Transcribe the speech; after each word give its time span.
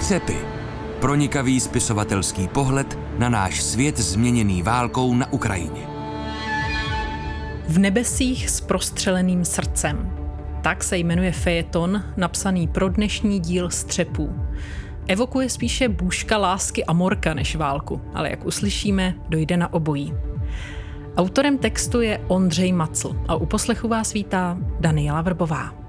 Střepy. 0.00 0.36
Pronikavý 1.00 1.60
spisovatelský 1.60 2.48
pohled 2.48 2.98
na 3.18 3.28
náš 3.28 3.62
svět 3.62 3.98
změněný 3.98 4.62
válkou 4.62 5.14
na 5.14 5.32
Ukrajině. 5.32 5.86
V 7.68 7.78
nebesích 7.78 8.50
s 8.50 8.60
prostřeleným 8.60 9.44
srdcem. 9.44 10.16
Tak 10.62 10.84
se 10.84 10.96
jmenuje 10.96 11.32
fejeton, 11.32 12.04
napsaný 12.16 12.68
pro 12.68 12.88
dnešní 12.88 13.40
díl 13.40 13.70
Střepů. 13.70 14.34
Evokuje 15.08 15.48
spíše 15.48 15.88
bůžka 15.88 16.38
lásky 16.38 16.84
a 16.84 16.92
morka 16.92 17.34
než 17.34 17.56
válku, 17.56 18.00
ale 18.14 18.30
jak 18.30 18.46
uslyšíme, 18.46 19.14
dojde 19.28 19.56
na 19.56 19.72
obojí. 19.72 20.14
Autorem 21.16 21.58
textu 21.58 22.00
je 22.00 22.24
Ondřej 22.28 22.72
Macl 22.72 23.16
a 23.28 23.34
u 23.34 23.46
poslechu 23.46 23.88
vás 23.88 24.12
vítá 24.12 24.58
Daniela 24.80 25.22
Vrbová. 25.22 25.79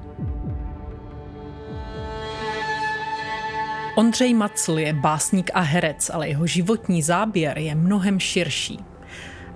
Ondřej 4.01 4.33
Macl 4.33 4.79
je 4.79 4.93
básník 4.93 5.51
a 5.53 5.59
herec, 5.59 6.11
ale 6.13 6.27
jeho 6.27 6.47
životní 6.47 7.01
záběr 7.01 7.57
je 7.57 7.75
mnohem 7.75 8.19
širší. 8.19 8.79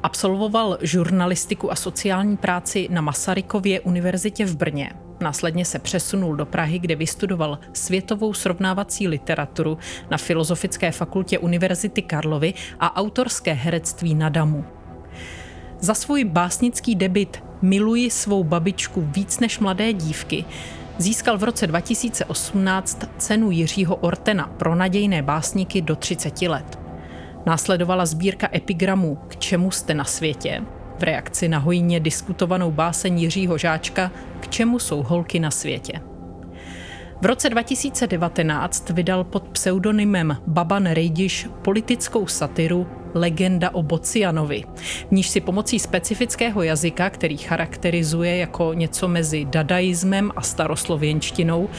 Absolvoval 0.04 0.78
žurnalistiku 0.82 1.72
a 1.72 1.76
sociální 1.76 2.38
práci 2.38 2.88
na 2.92 3.02
Masarykově 3.02 3.80
univerzitě 3.80 4.46
v 4.46 4.58
Brně. 4.58 4.92
Následně 5.20 5.66
se 5.66 5.80
přesunul 5.80 6.36
do 6.36 6.46
Prahy, 6.46 6.80
kde 6.80 6.96
vystudoval 6.96 7.60
světovou 7.74 8.34
srovnávací 8.34 9.08
literaturu 9.08 9.78
na 10.12 10.18
Filozofické 10.18 10.92
fakultě 10.92 11.40
Univerzity 11.40 12.02
Karlovy 12.02 12.54
a 12.80 12.96
autorské 12.96 13.54
herectví 13.54 14.16
na 14.16 14.30
Damu. 14.30 14.66
Za 15.80 15.94
svůj 15.94 16.24
básnický 16.24 16.96
debit 16.96 17.44
Miluji 17.62 18.12
svou 18.12 18.44
babičku 18.44 19.02
víc 19.02 19.40
než 19.40 19.60
mladé 19.60 19.94
dívky 19.94 20.46
získal 20.98 21.38
v 21.38 21.44
roce 21.44 21.68
2018 21.68 23.00
cenu 23.18 23.52
Jiřího 23.52 23.96
Ortena 23.96 24.48
pro 24.48 24.76
nadějné 24.76 25.22
básníky 25.22 25.82
do 25.82 25.96
30 25.96 26.42
let. 26.42 26.80
Následovala 27.46 28.06
sbírka 28.06 28.50
epigramů 28.54 29.18
K 29.28 29.36
čemu 29.36 29.72
jste 29.72 29.94
na 29.94 30.04
světě, 30.04 30.62
v 31.00 31.04
reakci 31.04 31.48
na 31.48 31.58
hojně 31.58 32.00
diskutovanou 32.00 32.72
báseň 32.72 33.20
Jiřího 33.20 33.58
Žáčka 33.58 34.12
K 34.40 34.48
čemu 34.48 34.80
jsou 34.80 35.04
holky 35.04 35.40
na 35.40 35.52
světě. 35.52 36.02
V 37.22 37.26
roce 37.26 37.50
2019 37.50 38.90
vydal 38.90 39.24
pod 39.24 39.44
pseudonymem 39.48 40.38
Baban 40.48 40.86
Rejdiš 40.86 41.48
politickou 41.62 42.28
satiru 42.28 42.88
Legenda 43.14 43.70
o 43.74 43.84
Bocianovi, 43.84 44.64
v 45.10 45.12
níž 45.12 45.30
si 45.30 45.42
pomocí 45.42 45.80
specifického 45.80 46.64
jazyka, 46.64 47.10
který 47.10 47.38
charakterizuje 47.38 48.38
jako 48.38 48.74
něco 48.74 49.08
mezi 49.08 49.46
dadaismem 49.46 50.32
a 50.36 50.42
staroslověnštinou, 50.42 51.70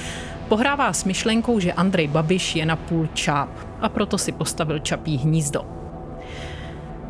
pohrává 0.48 0.92
s 0.92 1.04
myšlenkou, 1.04 1.60
že 1.60 1.72
Andrej 1.72 2.08
Babiš 2.08 2.56
je 2.56 2.66
napůl 2.66 3.08
čáp 3.14 3.50
a 3.80 3.88
proto 3.88 4.18
si 4.18 4.32
postavil 4.32 4.78
čapí 4.78 5.16
hnízdo. 5.16 5.85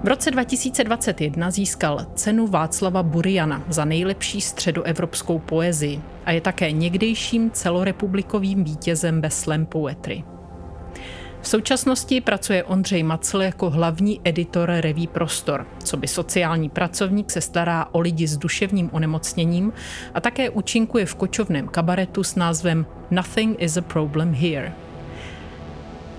V 0.04 0.08
roce 0.08 0.30
2021 0.30 1.50
získal 1.50 2.06
cenu 2.14 2.46
Václava 2.46 3.02
Buriana 3.02 3.62
za 3.68 3.84
nejlepší 3.84 4.40
středoevropskou 4.40 5.38
poezii 5.38 6.00
a 6.24 6.32
je 6.32 6.40
také 6.40 6.72
někdejším 6.72 7.50
celorepublikovým 7.50 8.64
vítězem 8.64 9.20
ve 9.20 9.30
slam 9.30 9.66
poetry. 9.66 10.24
V 11.40 11.48
současnosti 11.48 12.20
pracuje 12.20 12.64
Ondřej 12.64 13.02
Macl 13.02 13.42
jako 13.42 13.70
hlavní 13.70 14.20
editor 14.24 14.70
reví 14.70 15.06
Prostor. 15.06 15.66
Co 15.84 15.96
by 15.96 16.08
sociální 16.08 16.68
pracovník 16.68 17.30
se 17.30 17.40
stará 17.40 17.88
o 17.92 18.00
lidi 18.00 18.26
s 18.26 18.36
duševním 18.36 18.90
onemocněním 18.92 19.72
a 20.14 20.20
také 20.20 20.50
účinkuje 20.50 21.06
v 21.06 21.14
kočovném 21.14 21.68
kabaretu 21.68 22.24
s 22.24 22.34
názvem 22.34 22.86
Nothing 23.10 23.62
is 23.62 23.76
a 23.76 23.80
problem 23.80 24.34
here. 24.34 24.72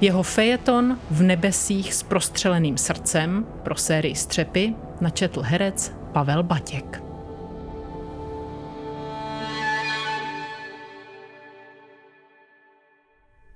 Jeho 0.01 0.23
fejeton 0.23 0.97
v 1.11 1.21
nebesích 1.21 1.93
s 1.93 2.03
prostřeleným 2.03 2.77
srdcem 2.77 3.45
pro 3.63 3.75
sérii 3.75 4.15
Střepy 4.15 4.75
načetl 5.01 5.41
herec 5.41 5.93
Pavel 6.13 6.43
Batěk. 6.43 7.03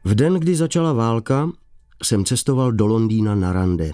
V 0.03 0.16
den, 0.16 0.33
kdy 0.33 0.55
začala 0.55 0.93
válka, 0.93 1.49
jsem 2.03 2.25
cestoval 2.25 2.71
do 2.71 2.87
Londýna 2.87 3.35
na 3.35 3.53
rande. 3.53 3.91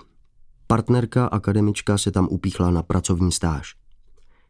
Partnerka, 0.67 1.25
akademička, 1.25 1.97
se 1.97 2.11
tam 2.11 2.27
upíchla 2.31 2.72
na 2.72 2.83
pracovní 2.83 3.31
stáž. 3.31 3.75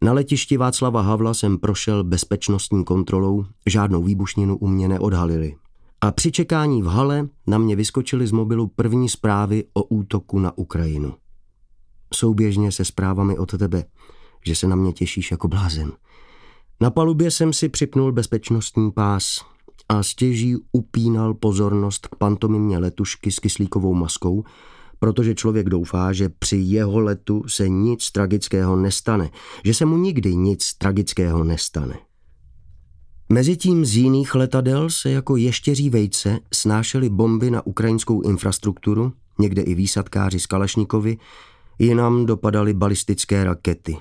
Na 0.02 0.14
letišti 0.14 0.58
Václava 0.58 1.02
Havla 1.02 1.34
jsem 1.34 1.58
prošel 1.58 2.04
bezpečnostní 2.04 2.86
kontrolou, 2.86 3.46
žádnou 3.66 4.04
výbušninu 4.04 4.58
u 4.58 4.68
mě 4.68 4.88
neodhalili. 4.88 5.56
A 6.02 6.12
při 6.12 6.32
čekání 6.32 6.82
v 6.82 6.86
hale 6.86 7.28
na 7.48 7.58
mě 7.58 7.76
vyskočily 7.76 8.28
z 8.28 8.32
mobilu 8.32 8.68
první 8.68 9.10
zprávy 9.10 9.64
o 9.74 9.84
útoku 9.84 10.40
na 10.40 10.58
Ukrajinu. 10.58 11.14
Souběžně 12.14 12.72
se 12.72 12.86
zprávami 12.86 13.38
od 13.38 13.58
tebe, 13.58 13.86
že 14.46 14.56
se 14.56 14.68
na 14.68 14.76
mě 14.76 14.94
těšíš 14.94 15.32
jako 15.32 15.48
blázen. 15.48 15.92
Na 16.82 16.92
palubě 16.92 17.32
jsem 17.32 17.54
si 17.54 17.70
připnul 17.70 18.12
bezpečnostní 18.12 18.92
pás 18.92 19.46
a 19.90 20.04
stěží 20.04 20.56
upínal 20.72 21.34
pozornost 21.34 22.08
k 22.08 22.16
pantomimě 22.16 22.78
letušky 22.78 23.32
s 23.32 23.40
kyslíkovou 23.40 23.94
maskou, 23.94 24.44
protože 25.00 25.36
člověk 25.36 25.70
doufá, 25.70 26.14
že 26.14 26.30
při 26.30 26.58
jeho 26.58 27.00
letu 27.00 27.44
se 27.48 27.70
nic 27.70 28.12
tragického 28.12 28.76
nestane, 28.76 29.30
že 29.64 29.74
se 29.74 29.86
mu 29.86 29.98
nikdy 29.98 30.36
nic 30.36 30.74
tragického 30.74 31.44
nestane. 31.44 32.00
Mezitím 33.30 33.86
z 33.86 33.96
jiných 33.96 34.36
letadel 34.36 34.90
se 34.90 35.12
jako 35.12 35.36
ještěří 35.36 35.90
vejce 35.90 36.40
snášely 36.54 37.10
bomby 37.10 37.52
na 37.52 37.66
ukrajinskou 37.66 38.22
infrastrukturu, 38.22 39.14
někde 39.40 39.62
i 39.62 39.76
výsadkáři 39.76 40.40
z 40.40 40.46
Kalašníkovi, 40.46 41.18
jinam 41.80 42.26
dopadaly 42.26 42.74
balistické 42.74 43.44
rakety. 43.44 43.98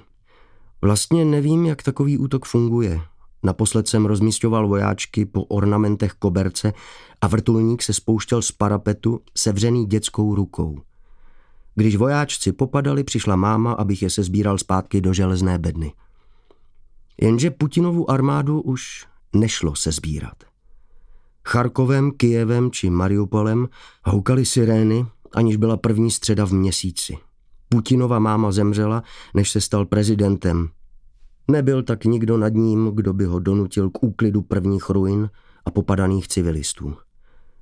Vlastně 0.83 1.25
nevím, 1.25 1.67
jak 1.67 1.83
takový 1.83 2.19
útok 2.19 2.45
funguje. 2.45 3.01
Naposled 3.43 3.89
jsem 3.89 4.07
rozmístěval 4.07 4.69
vojáčky 4.69 5.25
po 5.25 5.45
ornamentech 5.45 6.13
koberce 6.13 6.73
a 7.21 7.27
vrtulník 7.27 7.83
se 7.83 7.93
spouštěl 7.93 8.43
z 8.43 8.53
parapetu 8.53 9.21
sevřený 9.37 9.87
dětskou 9.87 10.35
rukou. 10.35 10.81
Když 11.75 11.97
vojáčci 11.97 12.53
popadali, 12.53 13.05
přišla 13.05 13.37
máma, 13.37 13.73
abych 13.73 14.03
je 14.03 14.11
se 14.11 14.23
sbíral 14.23 14.59
zpátky 14.59 15.01
do 15.01 15.13
železné 15.13 15.59
bedny. 15.59 15.93
Jenže 17.21 17.51
Putinovu 17.51 18.11
armádu 18.11 18.61
už 18.61 19.07
nešlo 19.41 19.75
se 19.75 19.93
sbírat. 19.93 20.45
Charkovem, 21.49 22.11
Kijevem 22.11 22.71
či 22.71 22.91
Mariupolem 22.91 23.69
houkaly 24.05 24.45
sirény, 24.45 25.07
aniž 25.35 25.57
byla 25.57 25.77
první 25.77 26.11
středa 26.11 26.47
v 26.47 26.53
měsíci. 26.53 27.19
Putinova 27.69 28.19
máma 28.19 28.53
zemřela, 28.53 29.03
než 29.35 29.51
se 29.51 29.61
stal 29.61 29.87
prezidentem. 29.87 30.69
Nebyl 31.51 31.83
tak 31.83 32.05
nikdo 32.05 32.37
nad 32.37 32.55
ním, 32.55 32.91
kdo 32.95 33.13
by 33.13 33.25
ho 33.25 33.39
donutil 33.39 33.91
k 33.91 34.03
úklidu 34.03 34.43
prvních 34.43 34.91
ruin 34.91 35.31
a 35.65 35.71
popadaných 35.71 36.29
civilistů. 36.29 36.97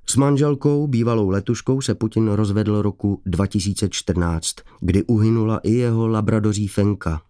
S 0.07 0.15
manželkou, 0.15 0.87
bývalou 0.87 1.29
letuškou, 1.29 1.81
se 1.81 1.95
Putin 1.95 2.27
rozvedl 2.27 2.81
roku 2.81 3.21
2014, 3.25 4.55
kdy 4.79 5.03
uhynula 5.03 5.59
i 5.63 5.71
jeho 5.71 6.07
labradoří 6.07 6.67
Fenka. 6.67 7.21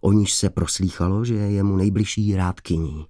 O 0.00 0.12
níž 0.12 0.32
se 0.32 0.50
proslýchalo, 0.50 1.24
že 1.24 1.34
je 1.34 1.50
jemu 1.50 1.76
nejbližší 1.76 2.36
rádkyní. 2.36 3.06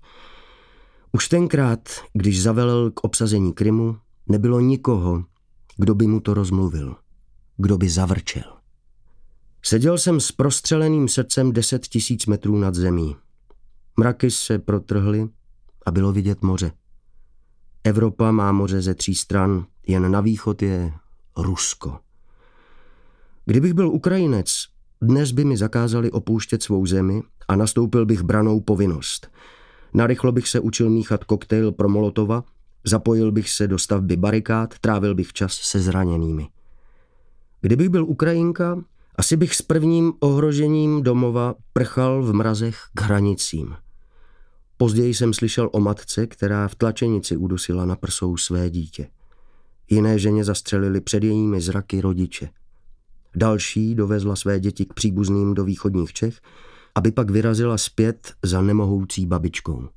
Už 1.15 1.29
tenkrát, 1.29 1.89
když 2.13 2.43
zavelel 2.43 2.91
k 2.91 3.05
obsazení 3.05 3.53
Krymu, 3.53 3.97
nebylo 4.27 4.61
nikoho, 4.61 5.25
kdo 5.77 5.95
by 5.95 6.07
mu 6.07 6.21
to 6.21 6.35
rozmluvil, 6.35 6.97
kdo 7.57 7.79
by 7.79 7.89
zavrčel. 7.89 8.57
Seděl 9.65 9.99
jsem 9.99 10.21
s 10.21 10.33
prostřeleným 10.33 11.09
srdcem 11.09 11.53
deset 11.53 11.87
tisíc 11.87 12.27
metrů 12.27 12.59
nad 12.59 12.75
zemí. 12.75 13.17
Mraky 13.97 14.31
se 14.31 14.59
protrhly 14.59 15.29
a 15.87 15.91
bylo 15.91 16.13
vidět 16.13 16.43
moře. 16.43 16.73
Evropa 17.85 18.31
má 18.31 18.53
moře 18.53 18.83
ze 18.83 18.95
tří 18.95 19.15
stran, 19.15 19.67
jen 19.87 20.13
na 20.13 20.21
východ 20.21 20.63
je 20.63 20.93
Rusko. 21.37 21.99
Kdybych 23.45 23.75
byl 23.75 23.89
Ukrajinec, 23.89 24.65
dnes 25.03 25.33
by 25.33 25.45
mi 25.45 25.57
zakázali 25.57 26.11
opouštět 26.11 26.63
svou 26.63 26.87
zemi 26.87 27.23
a 27.49 27.57
nastoupil 27.57 28.07
bych 28.07 28.23
branou 28.23 28.61
povinnost– 28.61 29.31
Narychlo 29.95 30.33
bych 30.33 30.49
se 30.49 30.61
učil 30.61 30.91
míchat 30.91 31.25
koktejl 31.25 31.73
pro 31.73 31.89
Molotova, 31.89 32.45
zapojil 32.85 33.33
bych 33.33 33.51
se 33.51 33.69
do 33.69 33.79
stavby 33.79 34.17
barikád, 34.17 34.79
trávil 34.79 35.15
bych 35.15 35.33
čas 35.33 35.53
se 35.53 35.81
zraněnými. 35.81 36.49
Kdybych 37.61 37.89
byl 37.89 38.05
Ukrajinka, 38.05 38.83
asi 39.17 39.37
bych 39.37 39.55
s 39.55 39.63
prvním 39.63 40.13
ohrožením 40.21 41.03
domova 41.03 41.55
prchal 41.73 42.23
v 42.23 42.33
mrazech 42.33 42.79
k 42.95 43.01
hranicím. 43.01 43.77
Později 44.77 45.15
jsem 45.15 45.35
slyšel 45.35 45.71
o 45.73 45.81
matce, 45.81 46.27
která 46.27 46.69
v 46.69 46.75
tlačenici 46.75 47.37
udusila 47.37 47.85
na 47.85 47.97
prsou 47.97 48.37
své 48.37 48.71
dítě. 48.71 49.09
Jiné 49.91 50.19
ženě 50.19 50.45
zastřelili 50.45 51.01
před 51.01 51.25
jejími 51.25 51.61
zraky 51.61 52.01
rodiče. 52.01 52.49
Další 53.37 53.95
dovezla 53.95 54.37
své 54.37 54.61
děti 54.61 54.85
k 54.85 54.95
příbuzným 54.95 55.55
do 55.55 55.65
východních 55.65 56.13
Čech 56.13 56.41
aby 56.95 57.13
pak 57.13 57.31
vyrazila 57.31 57.79
zpět 57.79 58.33
za 58.43 58.63
nemohoucí 58.63 59.27
babičkou. 59.27 59.89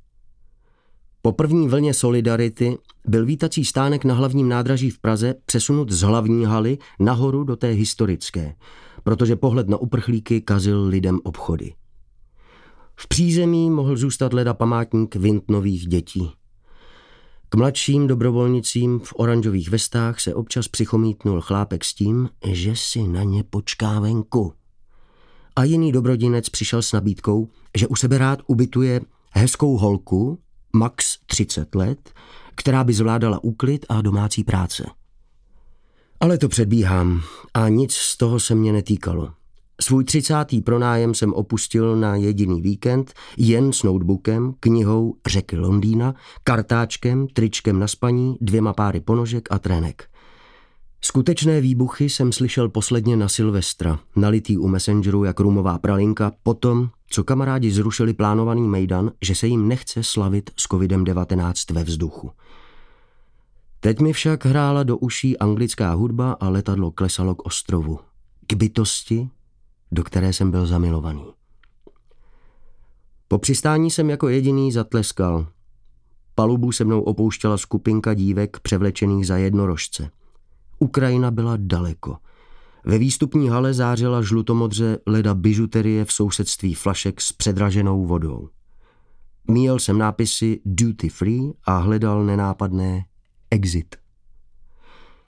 Po 1.22 1.32
první 1.32 1.68
vlně 1.68 1.94
Solidarity 1.94 2.78
byl 3.06 3.26
vítací 3.26 3.64
stánek 3.64 4.04
na 4.04 4.14
hlavním 4.14 4.48
nádraží 4.48 4.90
v 4.90 4.98
Praze 4.98 5.34
přesunut 5.46 5.90
z 5.90 6.00
hlavní 6.00 6.44
haly 6.44 6.78
nahoru 7.00 7.44
do 7.44 7.56
té 7.56 7.68
historické, 7.68 8.54
protože 9.02 9.36
pohled 9.36 9.68
na 9.68 9.76
uprchlíky 9.76 10.40
kazil 10.40 10.84
lidem 10.84 11.20
obchody. 11.24 11.74
V 12.96 13.08
přízemí 13.08 13.70
mohl 13.70 13.96
zůstat 13.96 14.32
leda 14.32 14.54
památník 14.54 15.16
Vintnových 15.16 15.86
dětí. 15.86 16.30
K 17.48 17.54
mladším 17.54 18.06
dobrovolnicím 18.06 18.98
v 18.98 19.12
oranžových 19.16 19.70
vestách 19.70 20.20
se 20.20 20.34
občas 20.34 20.68
přichomítnul 20.68 21.40
chlápek 21.40 21.84
s 21.84 21.94
tím, 21.94 22.28
že 22.44 22.76
si 22.76 23.08
na 23.08 23.22
ně 23.22 23.44
počká 23.44 24.00
venku. 24.00 24.52
A 25.56 25.64
jiný 25.64 25.92
dobrodinec 25.92 26.48
přišel 26.48 26.82
s 26.82 26.92
nabídkou, 26.92 27.48
že 27.76 27.86
u 27.86 27.96
sebe 27.96 28.18
rád 28.18 28.38
ubytuje 28.46 29.00
hezkou 29.32 29.76
holku, 29.76 30.38
max 30.72 31.18
30 31.26 31.74
let, 31.74 32.10
která 32.54 32.84
by 32.84 32.92
zvládala 32.92 33.44
úklid 33.44 33.86
a 33.88 34.00
domácí 34.00 34.44
práce. 34.44 34.84
Ale 36.20 36.38
to 36.38 36.48
předbíhám 36.48 37.22
a 37.54 37.68
nic 37.68 37.92
z 37.92 38.16
toho 38.16 38.40
se 38.40 38.54
mě 38.54 38.72
netýkalo. 38.72 39.30
Svůj 39.80 40.04
třicátý 40.04 40.60
pronájem 40.60 41.14
jsem 41.14 41.32
opustil 41.32 41.96
na 41.96 42.16
jediný 42.16 42.62
víkend 42.62 43.14
jen 43.36 43.72
s 43.72 43.82
notebookem, 43.82 44.54
knihou 44.60 45.16
Řeky 45.26 45.56
Londýna, 45.56 46.14
kartáčkem, 46.44 47.26
tričkem 47.28 47.78
na 47.78 47.88
spaní, 47.88 48.36
dvěma 48.40 48.72
páry 48.72 49.00
ponožek 49.00 49.48
a 49.50 49.58
trenek. 49.58 50.08
Skutečné 51.06 51.60
výbuchy 51.60 52.10
jsem 52.10 52.32
slyšel 52.32 52.68
posledně 52.68 53.16
na 53.16 53.28
Silvestra, 53.28 53.98
nalitý 54.16 54.58
u 54.58 54.68
Messengeru 54.68 55.24
jak 55.24 55.40
rumová 55.40 55.78
pralinka, 55.78 56.32
potom, 56.42 56.90
co 57.08 57.24
kamarádi 57.24 57.70
zrušili 57.70 58.14
plánovaný 58.14 58.68
mejdan, 58.68 59.12
že 59.22 59.34
se 59.34 59.46
jim 59.46 59.68
nechce 59.68 60.02
slavit 60.02 60.50
s 60.56 60.66
covidem-19 60.66 61.74
ve 61.74 61.84
vzduchu. 61.84 62.30
Teď 63.80 64.00
mi 64.00 64.12
však 64.12 64.44
hrála 64.46 64.82
do 64.82 64.96
uší 64.96 65.38
anglická 65.38 65.92
hudba 65.92 66.32
a 66.32 66.48
letadlo 66.48 66.90
klesalo 66.90 67.34
k 67.34 67.46
ostrovu. 67.46 67.98
K 68.46 68.52
bytosti, 68.52 69.28
do 69.92 70.04
které 70.04 70.32
jsem 70.32 70.50
byl 70.50 70.66
zamilovaný. 70.66 71.24
Po 73.28 73.38
přistání 73.38 73.90
jsem 73.90 74.10
jako 74.10 74.28
jediný 74.28 74.72
zatleskal. 74.72 75.46
Palubu 76.34 76.72
se 76.72 76.84
mnou 76.84 77.02
opouštěla 77.02 77.58
skupinka 77.58 78.14
dívek 78.14 78.60
převlečených 78.60 79.26
za 79.26 79.36
jednorožce. 79.36 80.10
Ukrajina 80.78 81.30
byla 81.30 81.56
daleko. 81.56 82.16
Ve 82.84 82.98
výstupní 82.98 83.48
hale 83.48 83.74
zářila 83.74 84.22
žlutomodře 84.22 84.98
leda 85.06 85.34
bižuterie 85.34 86.04
v 86.04 86.12
sousedství 86.12 86.74
flašek 86.74 87.20
s 87.20 87.32
předraženou 87.32 88.06
vodou. 88.06 88.48
Míjel 89.48 89.78
jsem 89.78 89.98
nápisy 89.98 90.60
duty 90.64 91.08
free 91.08 91.52
a 91.64 91.76
hledal 91.76 92.24
nenápadné 92.24 93.04
exit. 93.50 93.96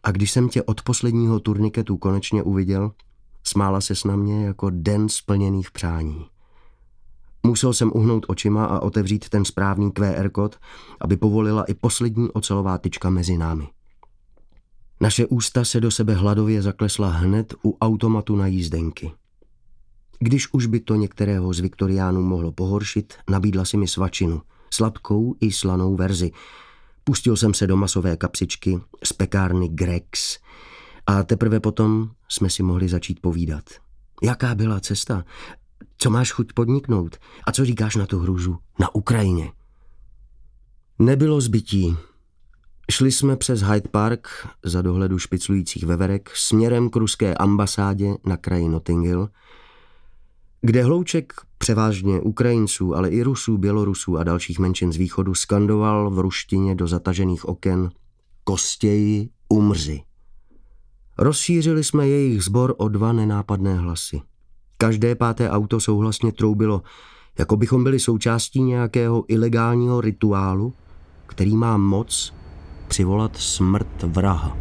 A 0.03 0.11
když 0.11 0.31
jsem 0.31 0.49
tě 0.49 0.63
od 0.63 0.83
posledního 0.83 1.41
turniketu 1.41 1.97
konečně 1.97 2.43
uviděl, 2.43 2.93
Smála 3.49 3.81
se 3.81 3.95
na 4.05 4.17
mě 4.17 4.47
jako 4.47 4.71
den 4.71 5.09
splněných 5.09 5.71
přání. 5.71 6.27
Musel 7.43 7.73
jsem 7.73 7.93
uhnout 7.95 8.27
očima 8.29 8.65
a 8.65 8.81
otevřít 8.81 9.29
ten 9.29 9.45
správný 9.45 9.93
QR 9.93 10.29
kód, 10.29 10.57
aby 11.01 11.17
povolila 11.17 11.65
i 11.65 11.75
poslední 11.75 12.31
ocelová 12.31 12.79
tyčka 12.79 13.11
mezi 13.11 13.39
námi. 13.39 13.69
Naše 15.01 15.27
ústa 15.27 15.65
se 15.65 15.81
do 15.81 15.91
sebe 15.91 16.15
hladově 16.15 16.63
zaklesla 16.63 17.11
hned 17.11 17.55
u 17.65 17.77
automatu 17.81 18.37
na 18.37 18.47
jízdenky. 18.47 19.13
Když 20.19 20.53
už 20.53 20.67
by 20.67 20.81
to 20.81 20.95
některého 20.95 21.53
z 21.53 21.61
Viktoriánů 21.61 22.23
mohlo 22.23 22.53
pohoršit, 22.53 23.15
nabídla 23.31 23.65
si 23.65 23.77
mi 23.77 23.89
svačinu, 23.89 24.43
sladkou 24.71 25.35
i 25.41 25.53
slanou 25.53 25.97
verzi. 25.97 26.31
Pustil 27.05 27.37
jsem 27.37 27.55
se 27.55 27.67
do 27.67 27.77
masové 27.77 28.17
kapsičky 28.17 28.81
z 29.05 29.13
pekárny 29.13 29.69
Grex, 29.69 30.39
a 31.09 31.23
teprve 31.23 31.61
potom 31.61 32.11
jsme 32.29 32.51
si 32.51 32.63
mohli 32.63 32.89
začít 32.89 33.21
povídat. 33.21 33.65
Jaká 34.23 34.55
byla 34.55 34.81
cesta? 34.81 35.25
Co 35.99 36.11
máš 36.11 36.33
chuť 36.33 36.53
podniknout? 36.53 37.17
A 37.45 37.53
co 37.53 37.65
říkáš 37.65 37.97
na 37.97 38.07
tu 38.07 38.19
hruzu? 38.19 38.59
Na 38.81 38.95
Ukrajině. 38.95 39.53
Nebylo 40.99 41.41
zbytí. 41.41 41.97
Šli 42.91 43.13
jsme 43.13 43.37
přes 43.37 43.61
Hyde 43.61 43.89
Park 43.91 44.29
za 44.65 44.83
dohledu 44.83 45.19
špiclujících 45.19 45.85
veverek 45.85 46.31
směrem 46.35 46.91
k 46.91 46.97
ruské 46.97 47.35
ambasádě 47.35 48.15
na 48.25 48.37
kraji 48.37 48.69
Notting 48.69 49.07
Hill, 49.07 49.29
kde 50.61 50.85
hlouček 50.85 51.33
převážně 51.59 52.21
Ukrajinců, 52.21 52.97
ale 52.97 53.09
i 53.09 53.23
Rusů, 53.23 53.59
Bělorusů 53.59 54.19
a 54.19 54.25
dalších 54.25 54.59
menšin 54.59 54.93
z 54.93 54.97
východu 54.97 55.35
skandoval 55.35 56.11
v 56.11 56.19
ruštině 56.19 56.75
do 56.75 56.87
zatažených 56.87 57.45
oken 57.45 57.91
Kostěji 58.45 59.29
umři. 59.49 60.03
Rozšířili 61.19 61.85
jsme 61.85 62.09
jejich 62.09 62.45
sbor 62.45 62.75
o 62.77 62.89
dva 62.89 63.13
nenápadné 63.13 63.75
hlasy. 63.75 64.21
Každé 64.77 65.15
páté 65.15 65.51
auto 65.51 65.81
souhlasně 65.81 66.33
troubilo, 66.33 66.83
jako 67.39 67.57
bychom 67.57 67.85
byli 67.85 68.01
součástí 68.01 68.63
nějakého 68.63 69.25
ilegálního 69.29 70.01
rituálu, 70.01 70.75
který 71.27 71.57
má 71.57 71.77
moc 71.77 72.39
přivolat 72.89 73.37
smrt 73.37 74.03
vraha. 74.03 74.57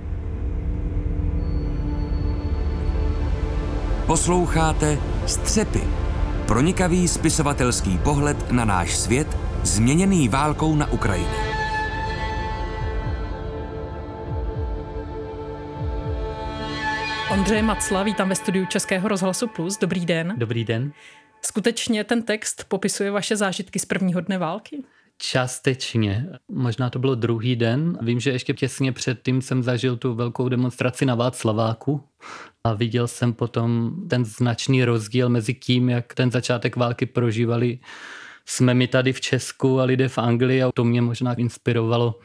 Posloucháte 4.07 4.99
Střepy. 5.25 5.81
Pronikavý 6.47 7.07
spisovatelský 7.07 7.97
pohled 7.97 8.51
na 8.51 8.65
náš 8.65 8.95
svět, 8.95 9.37
změněný 9.63 10.29
válkou 10.29 10.75
na 10.75 10.91
Ukrajině. 10.91 11.57
Ondřej 17.31 17.61
Macla, 17.61 18.03
vítám 18.03 18.29
ve 18.29 18.35
studiu 18.35 18.65
Českého 18.65 19.07
rozhlasu 19.07 19.47
Plus. 19.47 19.77
Dobrý 19.77 20.05
den. 20.05 20.33
Dobrý 20.37 20.63
den. 20.63 20.91
Skutečně 21.41 22.03
ten 22.03 22.23
text 22.23 22.63
popisuje 22.67 23.11
vaše 23.11 23.35
zážitky 23.35 23.79
z 23.79 23.85
prvního 23.85 24.21
dne 24.21 24.37
války? 24.37 24.83
Částečně. 25.17 26.25
Možná 26.51 26.89
to 26.89 26.99
bylo 26.99 27.15
druhý 27.15 27.55
den. 27.55 27.97
Vím, 28.01 28.19
že 28.19 28.31
ještě 28.31 28.53
těsně 28.53 28.91
předtím 28.91 29.41
jsem 29.41 29.63
zažil 29.63 29.97
tu 29.97 30.13
velkou 30.13 30.49
demonstraci 30.49 31.05
na 31.05 31.15
Václaváku 31.15 32.03
a 32.63 32.73
viděl 32.73 33.07
jsem 33.07 33.33
potom 33.33 33.95
ten 34.09 34.25
značný 34.25 34.85
rozdíl 34.85 35.29
mezi 35.29 35.53
tím, 35.53 35.89
jak 35.89 36.13
ten 36.13 36.31
začátek 36.31 36.75
války 36.75 37.05
prožívali 37.05 37.79
jsme 38.49 38.73
my 38.73 38.87
tady 38.87 39.13
v 39.13 39.21
Česku 39.21 39.79
a 39.79 39.83
lidé 39.83 40.09
v 40.09 40.17
Anglii 40.17 40.63
a 40.63 40.71
to 40.71 40.83
mě 40.83 41.01
možná 41.01 41.33
inspirovalo 41.33 42.19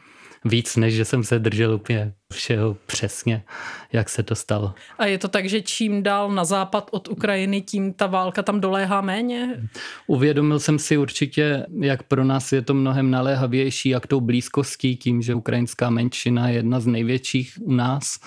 víc, 0.45 0.75
než 0.75 0.93
že 0.93 1.05
jsem 1.05 1.23
se 1.23 1.39
držel 1.39 1.73
úplně 1.73 2.13
všeho 2.33 2.77
přesně, 2.85 3.43
jak 3.93 4.09
se 4.09 4.23
to 4.23 4.35
stalo. 4.35 4.73
A 4.97 5.05
je 5.05 5.17
to 5.17 5.27
tak, 5.27 5.49
že 5.49 5.61
čím 5.61 6.03
dál 6.03 6.31
na 6.31 6.45
západ 6.45 6.89
od 6.91 7.07
Ukrajiny, 7.07 7.61
tím 7.61 7.93
ta 7.93 8.07
válka 8.07 8.43
tam 8.43 8.61
doléhá 8.61 9.01
méně? 9.01 9.69
Uvědomil 10.07 10.59
jsem 10.59 10.79
si 10.79 10.97
určitě, 10.97 11.65
jak 11.79 12.03
pro 12.03 12.23
nás 12.23 12.51
je 12.51 12.61
to 12.61 12.73
mnohem 12.73 13.11
naléhavější, 13.11 13.89
jak 13.89 14.07
tou 14.07 14.21
blízkostí, 14.21 14.95
tím, 14.95 15.21
že 15.21 15.35
ukrajinská 15.35 15.89
menšina 15.89 16.49
je 16.49 16.55
jedna 16.55 16.79
z 16.79 16.87
největších 16.87 17.57
u 17.61 17.73
nás 17.73 18.19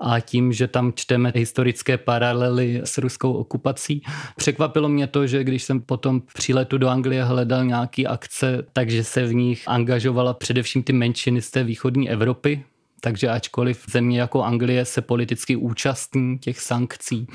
a 0.00 0.20
tím, 0.20 0.52
že 0.52 0.68
tam 0.68 0.92
čteme 0.94 1.32
historické 1.34 1.98
paralely 1.98 2.80
s 2.84 2.98
ruskou 2.98 3.32
okupací. 3.32 4.02
Překvapilo 4.36 4.88
mě 4.88 5.06
to, 5.06 5.26
že 5.26 5.44
když 5.44 5.62
jsem 5.62 5.80
potom 5.80 6.22
při 6.34 6.54
letu 6.54 6.78
do 6.78 6.88
Anglie 6.88 7.24
hledal 7.24 7.64
nějaký 7.64 8.06
akce, 8.06 8.66
takže 8.72 9.04
se 9.04 9.26
v 9.26 9.34
nich 9.34 9.62
angažovala 9.66 10.34
především 10.34 10.82
ty 10.82 10.92
menšiny 10.92 11.42
z 11.42 11.50
té 11.50 11.64
východní 11.64 12.10
Evropy, 12.10 12.64
takže 13.00 13.28
ačkoliv 13.28 13.84
země 13.90 14.20
jako 14.20 14.42
Anglie 14.42 14.84
se 14.84 15.02
politicky 15.02 15.56
účastní 15.56 16.38
těch 16.38 16.60
sankcí, 16.60 17.26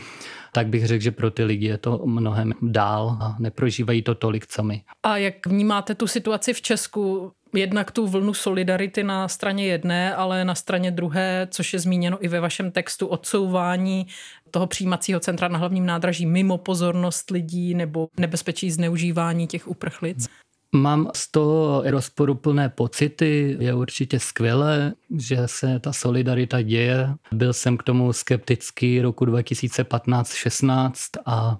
tak 0.51 0.67
bych 0.67 0.87
řekl, 0.87 1.03
že 1.03 1.11
pro 1.11 1.31
ty 1.31 1.43
lidi 1.43 1.65
je 1.65 1.77
to 1.77 2.01
mnohem 2.05 2.53
dál 2.61 3.17
a 3.21 3.35
neprožívají 3.39 4.01
to 4.01 4.15
tolik 4.15 4.51
sami. 4.51 4.83
A 5.03 5.17
jak 5.17 5.47
vnímáte 5.47 5.95
tu 5.95 6.07
situaci 6.07 6.53
v 6.53 6.61
Česku? 6.61 7.31
jednak 7.53 7.91
tu 7.91 8.07
vlnu 8.07 8.33
solidarity 8.33 9.03
na 9.03 9.27
straně 9.27 9.65
jedné, 9.65 10.15
ale 10.15 10.45
na 10.45 10.55
straně 10.55 10.91
druhé, 10.91 11.47
což 11.51 11.73
je 11.73 11.79
zmíněno 11.79 12.25
i 12.25 12.27
ve 12.27 12.39
vašem 12.39 12.71
textu, 12.71 13.07
odsouvání 13.07 14.07
toho 14.51 14.67
přijímacího 14.67 15.19
centra 15.19 15.47
na 15.47 15.57
hlavním 15.59 15.85
nádraží 15.85 16.25
mimo 16.25 16.57
pozornost 16.57 17.31
lidí 17.31 17.73
nebo 17.73 18.07
nebezpečí 18.17 18.71
zneužívání 18.71 19.47
těch 19.47 19.67
uprchlic? 19.67 20.27
Mám 20.71 21.09
z 21.15 21.31
toho 21.31 21.83
rozporuplné 21.85 22.69
pocity. 22.69 23.57
Je 23.59 23.73
určitě 23.73 24.19
skvělé, 24.19 24.93
že 25.17 25.37
se 25.45 25.79
ta 25.79 25.93
solidarita 25.93 26.61
děje. 26.61 27.13
Byl 27.31 27.53
jsem 27.53 27.77
k 27.77 27.83
tomu 27.83 28.13
skeptický 28.13 29.01
roku 29.01 29.25
2015-16 29.25 30.91
a 31.25 31.57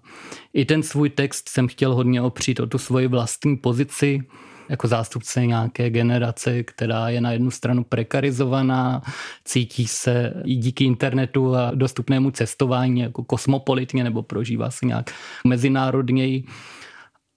i 0.54 0.66
ten 0.66 0.84
svůj 0.84 1.10
text 1.10 1.50
jsem 1.50 1.68
chtěl 1.68 1.96
hodně 1.96 2.22
opřít 2.22 2.60
o 2.60 2.68
tu 2.68 2.78
svoji 2.78 3.08
vlastní 3.08 3.58
pozici 3.58 4.22
jako 4.70 4.88
zástupce 4.88 5.46
nějaké 5.46 5.90
generace, 5.90 6.64
která 6.64 7.10
je 7.10 7.22
na 7.22 7.32
jednu 7.32 7.52
stranu 7.52 7.84
prekarizovaná, 7.84 9.02
cítí 9.46 9.88
se 9.88 10.34
i 10.46 10.56
díky 10.56 10.84
internetu 10.84 11.56
a 11.56 11.72
dostupnému 11.76 12.32
cestování 12.32 13.02
jako 13.02 13.24
kosmopolitně 13.24 14.04
nebo 14.04 14.24
prožívá 14.24 14.72
se 14.72 14.86
nějak 14.86 15.12
mezinárodněji 15.48 16.44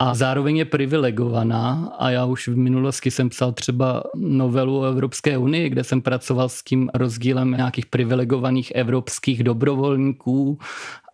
a 0.02 0.14
zároveň 0.14 0.56
je 0.56 0.64
privilegovaná 0.64 1.92
a 1.99 2.11
já 2.11 2.25
už 2.25 2.49
v 2.49 2.56
minulosti 2.56 3.11
jsem 3.11 3.28
psal 3.28 3.52
třeba 3.52 4.02
novelu 4.14 4.78
o 4.78 4.85
Evropské 4.85 5.38
unii, 5.38 5.68
kde 5.68 5.85
jsem 5.85 6.02
pracoval 6.02 6.49
s 6.49 6.62
tím 6.62 6.90
rozdílem 6.94 7.50
nějakých 7.50 7.87
privilegovaných 7.87 8.71
evropských 8.71 9.44
dobrovolníků 9.44 10.59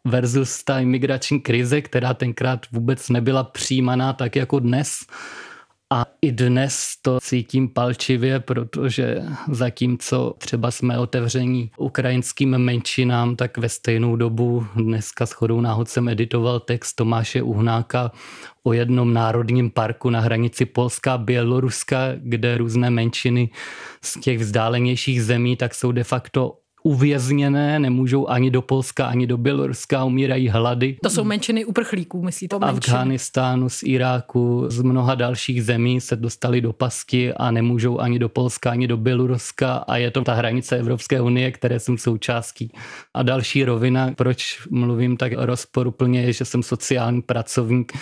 versus 0.04 0.64
ta 0.64 0.80
imigrační 0.80 1.40
krize, 1.40 1.80
která 1.80 2.14
tenkrát 2.14 2.66
vůbec 2.72 3.08
nebyla 3.08 3.44
přijímaná 3.44 4.12
tak 4.12 4.36
jako 4.36 4.58
dnes. 4.58 4.98
A 5.90 6.06
i 6.22 6.32
dnes 6.32 6.92
to 7.02 7.20
cítím 7.20 7.68
palčivě, 7.68 8.40
protože 8.40 9.22
zatímco 9.50 10.34
třeba 10.38 10.70
jsme 10.70 10.98
otevření 10.98 11.70
ukrajinským 11.76 12.58
menšinám, 12.58 13.36
tak 13.36 13.58
ve 13.58 13.68
stejnou 13.68 14.16
dobu 14.16 14.66
dneska 14.76 15.26
s 15.26 15.32
chodou 15.32 15.60
náhod 15.60 15.88
jsem 15.88 16.08
editoval 16.08 16.60
text 16.60 16.94
Tomáše 16.94 17.42
Uhnáka 17.42 18.12
o 18.62 18.72
jednom 18.72 19.14
národním 19.14 19.70
parku 19.70 20.10
na 20.10 20.20
hranici 20.20 20.64
Polska 20.66 21.14
a 21.14 21.18
Běloruska, 21.18 21.98
kde 22.16 22.58
různé 22.58 22.90
menšiny 22.90 23.50
z 24.04 24.20
těch 24.20 24.38
vzdálenějších 24.38 25.22
zemí 25.22 25.56
tak 25.56 25.74
jsou 25.74 25.92
de 25.92 26.04
facto 26.04 26.58
uvězněné, 26.82 27.78
nemůžou 27.78 28.28
ani 28.28 28.50
do 28.50 28.62
Polska, 28.62 29.06
ani 29.06 29.26
do 29.26 29.36
Běloruska, 29.36 30.04
umírají 30.04 30.48
hlady. 30.48 30.96
To 31.02 31.10
jsou 31.10 31.24
menšiny 31.24 31.64
uprchlíků, 31.64 32.22
myslíte? 32.22 32.56
Afghánistánu, 32.56 33.68
z 33.68 33.82
Iráku, 33.82 34.64
z 34.68 34.82
mnoha 34.82 35.14
dalších 35.14 35.64
zemí 35.64 36.00
se 36.00 36.16
dostali 36.16 36.60
do 36.60 36.72
pasky 36.72 37.32
a 37.32 37.50
nemůžou 37.50 37.98
ani 37.98 38.18
do 38.18 38.28
Polska, 38.28 38.70
ani 38.70 38.86
do 38.86 38.96
Běloruska 38.96 39.76
a 39.76 39.96
je 39.96 40.10
to 40.10 40.22
ta 40.22 40.34
hranice 40.34 40.76
Evropské 40.76 41.20
unie, 41.20 41.52
které 41.52 41.80
jsem 41.80 41.98
součástí. 41.98 42.72
A 43.14 43.22
další 43.22 43.64
rovina, 43.64 44.10
proč 44.16 44.66
mluvím 44.70 45.16
tak 45.16 45.32
rozporuplně, 45.36 46.22
je, 46.22 46.32
že 46.32 46.44
jsem 46.44 46.62
sociální 46.62 47.22
pracovník, 47.22 47.92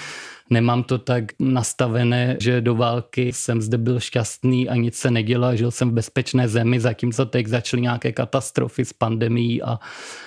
Nemám 0.50 0.82
to 0.82 0.98
tak 0.98 1.24
nastavené, 1.38 2.36
že 2.40 2.60
do 2.60 2.74
války 2.74 3.32
jsem 3.32 3.62
zde 3.62 3.78
byl 3.78 4.00
šťastný 4.00 4.68
a 4.68 4.74
nic 4.74 4.94
se 4.94 5.10
nedělo, 5.10 5.56
žil 5.56 5.70
jsem 5.70 5.90
v 5.90 5.92
bezpečné 5.92 6.48
zemi, 6.48 6.80
zatímco 6.80 7.26
teď 7.26 7.46
začaly 7.46 7.82
nějaké 7.82 8.12
katastrofy 8.12 8.84
s 8.84 8.92
pandemí 8.92 9.62
a 9.62 9.78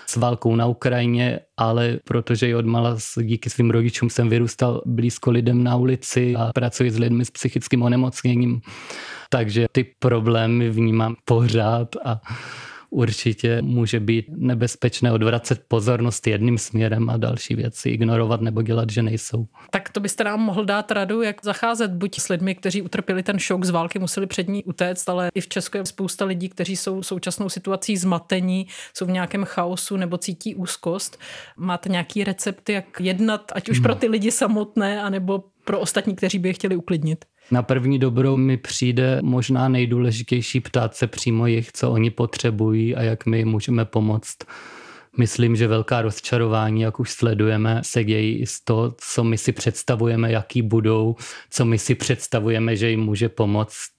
s 0.07 0.15
válkou 0.15 0.55
na 0.55 0.65
Ukrajině, 0.65 1.39
ale 1.57 1.99
protože 2.03 2.49
i 2.49 2.55
odmala 2.55 2.97
díky 3.21 3.49
svým 3.49 3.71
rodičům 3.71 4.09
jsem 4.09 4.29
vyrůstal 4.29 4.81
blízko 4.85 5.31
lidem 5.31 5.63
na 5.63 5.75
ulici 5.75 6.35
a 6.35 6.51
pracuji 6.53 6.91
s 6.91 6.99
lidmi 6.99 7.25
s 7.25 7.31
psychickým 7.31 7.81
onemocněním, 7.81 8.61
takže 9.29 9.67
ty 9.71 9.83
problémy 9.99 10.69
vnímám 10.69 11.15
pořád 11.25 11.95
a 12.05 12.21
určitě 12.89 13.61
může 13.61 13.99
být 13.99 14.25
nebezpečné 14.29 15.11
odvracet 15.11 15.63
pozornost 15.67 16.27
jedným 16.27 16.57
směrem 16.57 17.09
a 17.09 17.17
další 17.17 17.55
věci 17.55 17.89
ignorovat 17.89 18.41
nebo 18.41 18.61
dělat, 18.61 18.89
že 18.89 19.03
nejsou. 19.03 19.47
Tak 19.71 19.89
to 19.89 19.99
byste 19.99 20.23
nám 20.23 20.39
mohl 20.39 20.65
dát 20.65 20.91
radu, 20.91 21.21
jak 21.21 21.43
zacházet 21.43 21.91
buď 21.91 22.19
s 22.19 22.29
lidmi, 22.29 22.55
kteří 22.55 22.81
utrpěli 22.81 23.23
ten 23.23 23.39
šok 23.39 23.65
z 23.65 23.69
války, 23.69 23.99
museli 23.99 24.27
před 24.27 24.47
ní 24.47 24.63
utéct, 24.63 25.09
ale 25.09 25.29
i 25.35 25.41
v 25.41 25.47
Česku 25.47 25.77
je 25.77 25.85
spousta 25.85 26.25
lidí, 26.25 26.49
kteří 26.49 26.75
jsou 26.75 27.03
současnou 27.03 27.49
situací 27.49 27.97
zmatení, 27.97 28.67
jsou 28.93 29.05
v 29.05 29.11
nějakém 29.11 29.45
chaosu 29.45 29.97
nebo 29.97 30.17
cítí 30.17 30.55
úzkost. 30.55 31.19
Máte 31.57 31.89
nějaký 31.89 32.23
recepty, 32.23 32.73
jak 32.73 32.85
jednat, 32.99 33.51
ať 33.55 33.69
už 33.69 33.79
pro 33.79 33.95
ty 33.95 34.07
lidi 34.07 34.31
samotné, 34.31 35.01
anebo 35.01 35.43
pro 35.65 35.79
ostatní, 35.79 36.15
kteří 36.15 36.39
by 36.39 36.49
je 36.49 36.53
chtěli 36.53 36.75
uklidnit? 36.75 37.25
Na 37.51 37.63
první 37.63 37.99
dobrou 37.99 38.37
mi 38.37 38.57
přijde 38.57 39.19
možná 39.23 39.69
nejdůležitější 39.69 40.59
ptát 40.59 40.95
se 40.95 41.07
přímo 41.07 41.47
jich, 41.47 41.71
co 41.71 41.91
oni 41.91 42.09
potřebují 42.09 42.95
a 42.95 43.01
jak 43.01 43.25
my 43.25 43.45
můžeme 43.45 43.85
pomoct. 43.85 44.37
Myslím, 45.17 45.55
že 45.55 45.67
velká 45.67 46.01
rozčarování, 46.01 46.81
jak 46.81 46.99
už 46.99 47.11
sledujeme, 47.11 47.81
se 47.83 48.03
dějí 48.03 48.37
i 48.37 48.45
z 48.45 48.61
toho, 48.61 48.95
co 48.97 49.23
my 49.23 49.37
si 49.37 49.51
představujeme, 49.51 50.31
jaký 50.31 50.61
budou, 50.61 51.15
co 51.49 51.65
my 51.65 51.77
si 51.77 51.95
představujeme, 51.95 52.75
že 52.75 52.89
jim 52.89 52.99
může 52.99 53.29
pomoct 53.29 53.91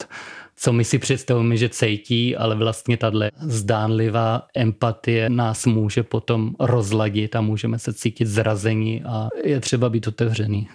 co 0.63 0.73
my 0.73 0.85
si 0.85 0.99
představujeme, 0.99 1.57
že 1.57 1.69
cítí, 1.69 2.37
ale 2.37 2.57
vlastně 2.57 2.97
tahle 2.97 3.31
zdánlivá 3.41 4.47
empatie 4.57 5.31
nás 5.31 5.67
může 5.67 6.03
potom 6.03 6.55
rozladit 6.61 7.37
a 7.37 7.41
můžeme 7.41 7.79
se 7.79 7.95
cítit 7.95 8.27
zrazení 8.27 9.03
a 9.03 9.29
je 9.45 9.61
třeba 9.61 9.89
být 9.89 10.07
otevřený. 10.07 10.69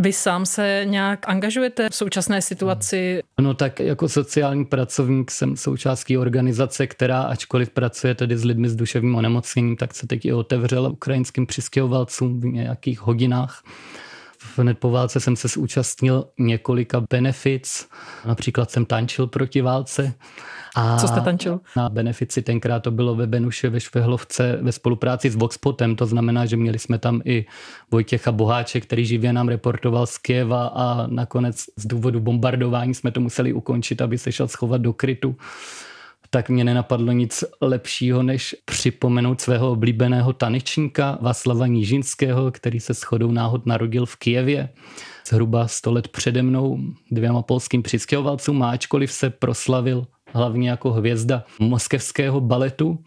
Vy 0.00 0.12
sám 0.12 0.46
se 0.46 0.82
nějak 0.84 1.28
angažujete 1.28 1.90
v 1.90 1.94
současné 1.94 2.42
situaci? 2.42 3.22
No 3.40 3.54
tak 3.54 3.80
jako 3.80 4.08
sociální 4.08 4.64
pracovník 4.64 5.30
jsem 5.30 5.56
součástí 5.56 6.18
organizace, 6.18 6.86
která 6.86 7.22
ačkoliv 7.22 7.70
pracuje 7.70 8.14
tedy 8.14 8.38
s 8.38 8.44
lidmi 8.44 8.68
s 8.68 8.76
duševním 8.76 9.14
onemocněním, 9.14 9.76
tak 9.76 9.94
se 9.94 10.06
teď 10.06 10.24
i 10.24 10.32
otevřela 10.32 10.88
ukrajinským 10.88 11.46
přistěhovalcům 11.46 12.40
v 12.40 12.44
nějakých 12.44 13.00
hodinách. 13.00 13.62
Hned 14.56 14.78
po 14.78 14.90
válce 14.90 15.20
jsem 15.20 15.36
se 15.36 15.48
zúčastnil 15.48 16.28
několika 16.38 17.04
benefits, 17.10 17.86
například 18.24 18.70
jsem 18.70 18.86
tančil 18.86 19.26
proti 19.26 19.60
válce. 19.60 20.14
A 20.76 20.98
Co 20.98 21.08
jste 21.08 21.20
tančil? 21.20 21.60
Na 21.76 21.88
benefici 21.88 22.42
tenkrát 22.42 22.80
to 22.80 22.90
bylo 22.90 23.14
ve 23.14 23.26
Benuše 23.26 23.68
ve 23.68 23.80
Švehlovce 23.80 24.58
ve 24.62 24.72
spolupráci 24.72 25.30
s 25.30 25.36
Voxpotem, 25.36 25.96
to 25.96 26.06
znamená, 26.06 26.46
že 26.46 26.56
měli 26.56 26.78
jsme 26.78 26.98
tam 26.98 27.20
i 27.24 27.46
Vojtěcha 27.90 28.32
Boháče, 28.32 28.80
který 28.80 29.06
živě 29.06 29.32
nám 29.32 29.48
reportoval 29.48 30.06
z 30.06 30.18
Kieva 30.18 30.66
a 30.66 31.06
nakonec 31.06 31.64
z 31.76 31.86
důvodu 31.86 32.20
bombardování 32.20 32.94
jsme 32.94 33.10
to 33.10 33.20
museli 33.20 33.52
ukončit, 33.52 34.02
aby 34.02 34.18
se 34.18 34.32
šel 34.32 34.48
schovat 34.48 34.80
do 34.80 34.92
krytu 34.92 35.36
tak 36.30 36.48
mě 36.48 36.64
nenapadlo 36.64 37.12
nic 37.12 37.44
lepšího, 37.60 38.22
než 38.22 38.56
připomenout 38.64 39.40
svého 39.40 39.70
oblíbeného 39.70 40.32
tanečníka 40.32 41.18
Václava 41.20 41.66
Nížinského, 41.66 42.50
který 42.50 42.80
se 42.80 42.94
shodou 42.94 43.30
náhod 43.30 43.66
narodil 43.66 44.06
v 44.06 44.16
Kijevě 44.16 44.68
zhruba 45.28 45.68
100 45.68 45.92
let 45.92 46.08
přede 46.08 46.42
mnou 46.42 46.78
dvěma 47.10 47.42
polským 47.42 47.82
přistěhovalcům, 47.82 48.62
ačkoliv 48.62 49.12
se 49.12 49.30
proslavil 49.30 50.06
hlavně 50.32 50.70
jako 50.70 50.92
hvězda 50.92 51.44
moskevského 51.60 52.40
baletu, 52.40 52.98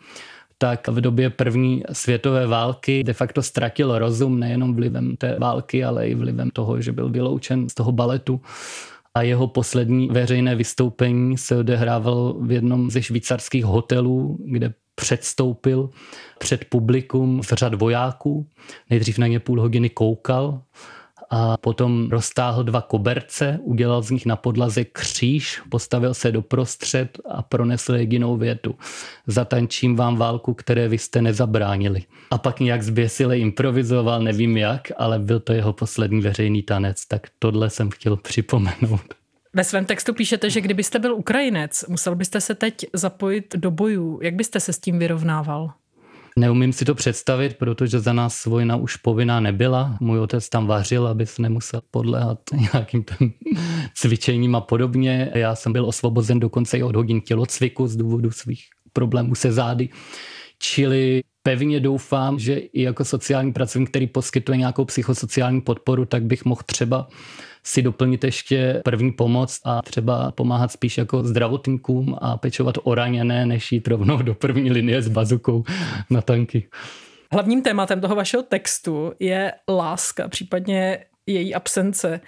tak 0.58 0.88
v 0.88 1.02
době 1.02 1.30
první 1.30 1.84
světové 1.92 2.48
války 2.48 3.04
de 3.04 3.14
facto 3.14 3.42
ztratil 3.42 4.00
rozum 4.00 4.40
nejenom 4.40 4.76
vlivem 4.76 5.18
té 5.18 5.40
války, 5.40 5.84
ale 5.84 6.08
i 6.08 6.16
vlivem 6.16 6.50
toho, 6.50 6.82
že 6.82 6.92
byl 6.92 7.10
vyloučen 7.10 7.70
z 7.70 7.74
toho 7.74 7.92
baletu. 7.92 8.42
A 9.16 9.22
jeho 9.22 9.48
poslední 9.48 10.08
veřejné 10.08 10.56
vystoupení 10.56 11.38
se 11.38 11.58
odehrávalo 11.58 12.34
v 12.34 12.52
jednom 12.52 12.92
ze 12.92 13.02
švýcarských 13.02 13.66
hotelů, 13.66 14.38
kde 14.46 14.74
předstoupil 14.96 15.90
před 16.40 16.66
publikum 16.66 17.44
z 17.44 17.48
řad 17.48 17.74
vojáků. 17.74 18.48
Nejdřív 18.90 19.18
na 19.18 19.28
ně 19.28 19.40
půl 19.40 19.62
hodiny 19.62 19.90
koukal 19.90 20.62
a 21.34 21.58
potom 21.58 22.10
roztáhl 22.10 22.64
dva 22.64 22.82
koberce, 22.82 23.60
udělal 23.62 24.02
z 24.02 24.10
nich 24.12 24.26
na 24.26 24.36
podlaze 24.36 24.84
kříž, 24.84 25.62
postavil 25.70 26.14
se 26.14 26.32
do 26.32 26.42
prostřed 26.42 27.20
a 27.30 27.42
pronesl 27.42 27.96
jedinou 27.96 28.38
větu. 28.38 28.76
Zatančím 29.28 29.96
vám 29.96 30.18
válku, 30.18 30.54
které 30.54 30.88
vy 30.88 30.98
jste 30.98 31.22
nezabránili. 31.22 32.04
A 32.32 32.38
pak 32.38 32.60
nějak 32.60 32.84
zběsile 32.84 33.40
improvizoval, 33.40 34.22
nevím 34.22 34.58
jak, 34.58 34.92
ale 34.98 35.20
byl 35.20 35.40
to 35.40 35.54
jeho 35.54 35.74
poslední 35.74 36.22
veřejný 36.22 36.64
tanec, 36.64 37.06
tak 37.06 37.28
tohle 37.40 37.70
jsem 37.70 37.90
chtěl 37.90 38.18
připomenout. 38.18 39.14
Ve 39.54 39.64
svém 39.64 39.86
textu 39.86 40.14
píšete, 40.14 40.50
že 40.50 40.62
kdybyste 40.62 41.00
byl 41.00 41.16
Ukrajinec, 41.16 41.86
musel 41.88 42.16
byste 42.16 42.42
se 42.42 42.56
teď 42.56 42.76
zapojit 42.94 43.56
do 43.56 43.72
bojů. 43.72 44.20
Jak 44.22 44.36
byste 44.36 44.60
se 44.60 44.74
s 44.74 44.80
tím 44.80 45.00
vyrovnával? 45.00 45.74
Neumím 46.38 46.74
si 46.74 46.86
to 46.86 46.96
představit, 46.96 47.58
protože 47.58 48.00
za 48.00 48.14
nás 48.14 48.46
vojna 48.46 48.76
už 48.76 48.96
povinná 48.96 49.40
nebyla. 49.40 49.98
Můj 50.00 50.20
otec 50.20 50.50
tam 50.50 50.68
vařil, 50.68 51.08
aby 51.08 51.26
se 51.26 51.42
nemusel 51.42 51.82
podléhat 51.92 52.40
nějakým 52.74 53.04
tam 53.04 53.32
cvičením 53.94 54.56
a 54.56 54.62
podobně. 54.62 55.32
Já 55.34 55.56
jsem 55.56 55.74
byl 55.74 55.86
osvobozen 55.86 56.40
dokonce 56.40 56.78
i 56.78 56.84
od 56.84 56.96
hodin 56.96 57.22
tělocviku 57.22 57.88
z 57.88 57.96
důvodu 57.96 58.32
svých 58.32 58.64
problémů 58.94 59.36
se 59.36 59.52
zády. 59.52 59.90
Čili 60.60 61.24
pevně 61.44 61.80
doufám, 61.80 62.40
že 62.40 62.56
i 62.56 62.82
jako 62.82 63.06
sociální 63.06 63.54
pracovník, 63.54 63.90
který 63.90 64.08
poskytuje 64.08 64.58
nějakou 64.58 64.86
psychosociální 64.86 65.62
podporu, 65.62 66.06
tak 66.06 66.24
bych 66.24 66.46
mohl 66.46 66.62
třeba 66.66 67.08
si 67.64 67.82
doplnit 67.82 68.24
ještě 68.24 68.82
první 68.86 69.12
pomoc 69.12 69.60
a 69.66 69.82
třeba 69.82 70.32
pomáhat 70.32 70.72
spíš 70.72 70.98
jako 70.98 71.24
zdravotníkům 71.24 72.16
a 72.22 72.38
pečovat 72.38 72.76
o 72.84 72.96
raněné, 72.96 73.46
než 73.46 73.72
jít 73.72 73.88
rovnou 73.88 74.18
do 74.18 74.36
první 74.36 74.72
linie 74.72 75.02
s 75.02 75.08
bazukou 75.08 75.64
na 76.10 76.22
tanky. 76.22 76.68
Hlavním 77.32 77.62
tématem 77.62 78.02
toho 78.02 78.16
vašeho 78.16 78.44
textu 78.44 79.14
je 79.20 79.54
láska, 79.70 80.28
případně 80.28 81.06
její 81.28 81.56
absence. 81.56 82.22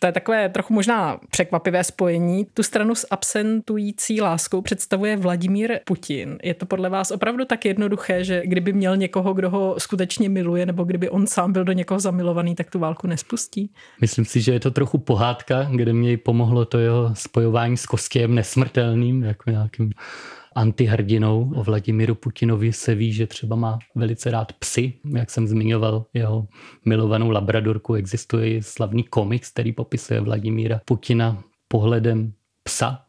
To 0.00 0.06
je 0.06 0.12
takové 0.12 0.48
trochu 0.48 0.74
možná 0.74 1.20
překvapivé 1.30 1.84
spojení. 1.84 2.46
Tu 2.54 2.62
stranu 2.62 2.94
s 2.94 3.06
absentující 3.10 4.20
láskou 4.20 4.60
představuje 4.60 5.16
Vladimír 5.16 5.78
Putin. 5.84 6.38
Je 6.42 6.54
to 6.54 6.66
podle 6.66 6.88
vás 6.88 7.10
opravdu 7.10 7.44
tak 7.44 7.64
jednoduché, 7.64 8.24
že 8.24 8.42
kdyby 8.44 8.72
měl 8.72 8.96
někoho, 8.96 9.34
kdo 9.34 9.50
ho 9.50 9.74
skutečně 9.78 10.28
miluje, 10.28 10.66
nebo 10.66 10.84
kdyby 10.84 11.08
on 11.08 11.26
sám 11.26 11.52
byl 11.52 11.64
do 11.64 11.72
někoho 11.72 12.00
zamilovaný, 12.00 12.54
tak 12.54 12.70
tu 12.70 12.78
válku 12.78 13.06
nespustí? 13.06 13.70
Myslím 14.00 14.24
si, 14.24 14.40
že 14.40 14.52
je 14.52 14.60
to 14.60 14.70
trochu 14.70 14.98
pohádka, 14.98 15.68
kde 15.74 15.92
mě 15.92 16.18
pomohlo 16.18 16.64
to 16.64 16.78
jeho 16.78 17.14
spojování 17.14 17.76
s 17.76 17.86
Kostějem 17.86 18.34
nesmrtelným, 18.34 19.22
jako 19.22 19.50
nějakým 19.50 19.92
antihrdinou. 20.58 21.52
O 21.56 21.62
Vladimíru 21.62 22.14
Putinovi 22.14 22.72
se 22.72 22.94
ví, 22.94 23.12
že 23.12 23.26
třeba 23.26 23.56
má 23.56 23.78
velice 23.94 24.30
rád 24.30 24.52
psy, 24.52 24.92
jak 25.14 25.30
jsem 25.30 25.48
zmiňoval 25.48 26.06
jeho 26.14 26.46
milovanou 26.84 27.30
labradorku. 27.30 27.94
Existuje 27.94 28.56
i 28.56 28.62
slavný 28.62 29.02
komiks, 29.02 29.50
který 29.50 29.72
popisuje 29.72 30.20
Vladimíra 30.20 30.80
Putina 30.84 31.42
pohledem 31.68 32.32
psa. 32.62 33.04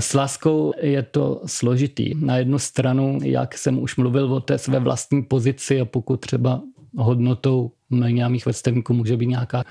S 0.00 0.14
láskou 0.14 0.72
je 0.80 1.02
to 1.02 1.42
složitý. 1.46 2.14
Na 2.14 2.36
jednu 2.36 2.58
stranu, 2.58 3.18
jak 3.22 3.58
jsem 3.58 3.78
už 3.78 3.96
mluvil 3.96 4.32
o 4.32 4.40
té 4.40 4.58
své 4.58 4.80
vlastní 4.80 5.22
pozici 5.22 5.80
a 5.80 5.84
pokud 5.84 6.20
třeba 6.20 6.62
hodnotou 6.96 7.72
mých 8.28 8.46
vrstevníků 8.46 8.94
může 8.94 9.16
být 9.16 9.26
nějaká 9.26 9.64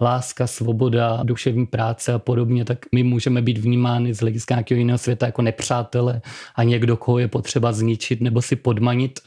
láska, 0.00 0.46
svoboda, 0.46 1.20
duševní 1.22 1.66
práce 1.66 2.12
a 2.12 2.18
podobně, 2.18 2.64
tak 2.64 2.78
my 2.92 3.02
můžeme 3.02 3.42
být 3.42 3.58
vnímány 3.58 4.14
z 4.14 4.20
hlediska 4.20 4.54
nějakého 4.54 4.78
jiného 4.78 4.98
světa 4.98 5.26
jako 5.26 5.42
nepřátele 5.42 6.20
a 6.54 6.62
někdo, 6.62 6.96
koho 6.96 7.18
je 7.18 7.28
potřeba 7.28 7.72
zničit 7.72 8.20
nebo 8.20 8.42
si 8.42 8.56
podmanit. 8.56 9.20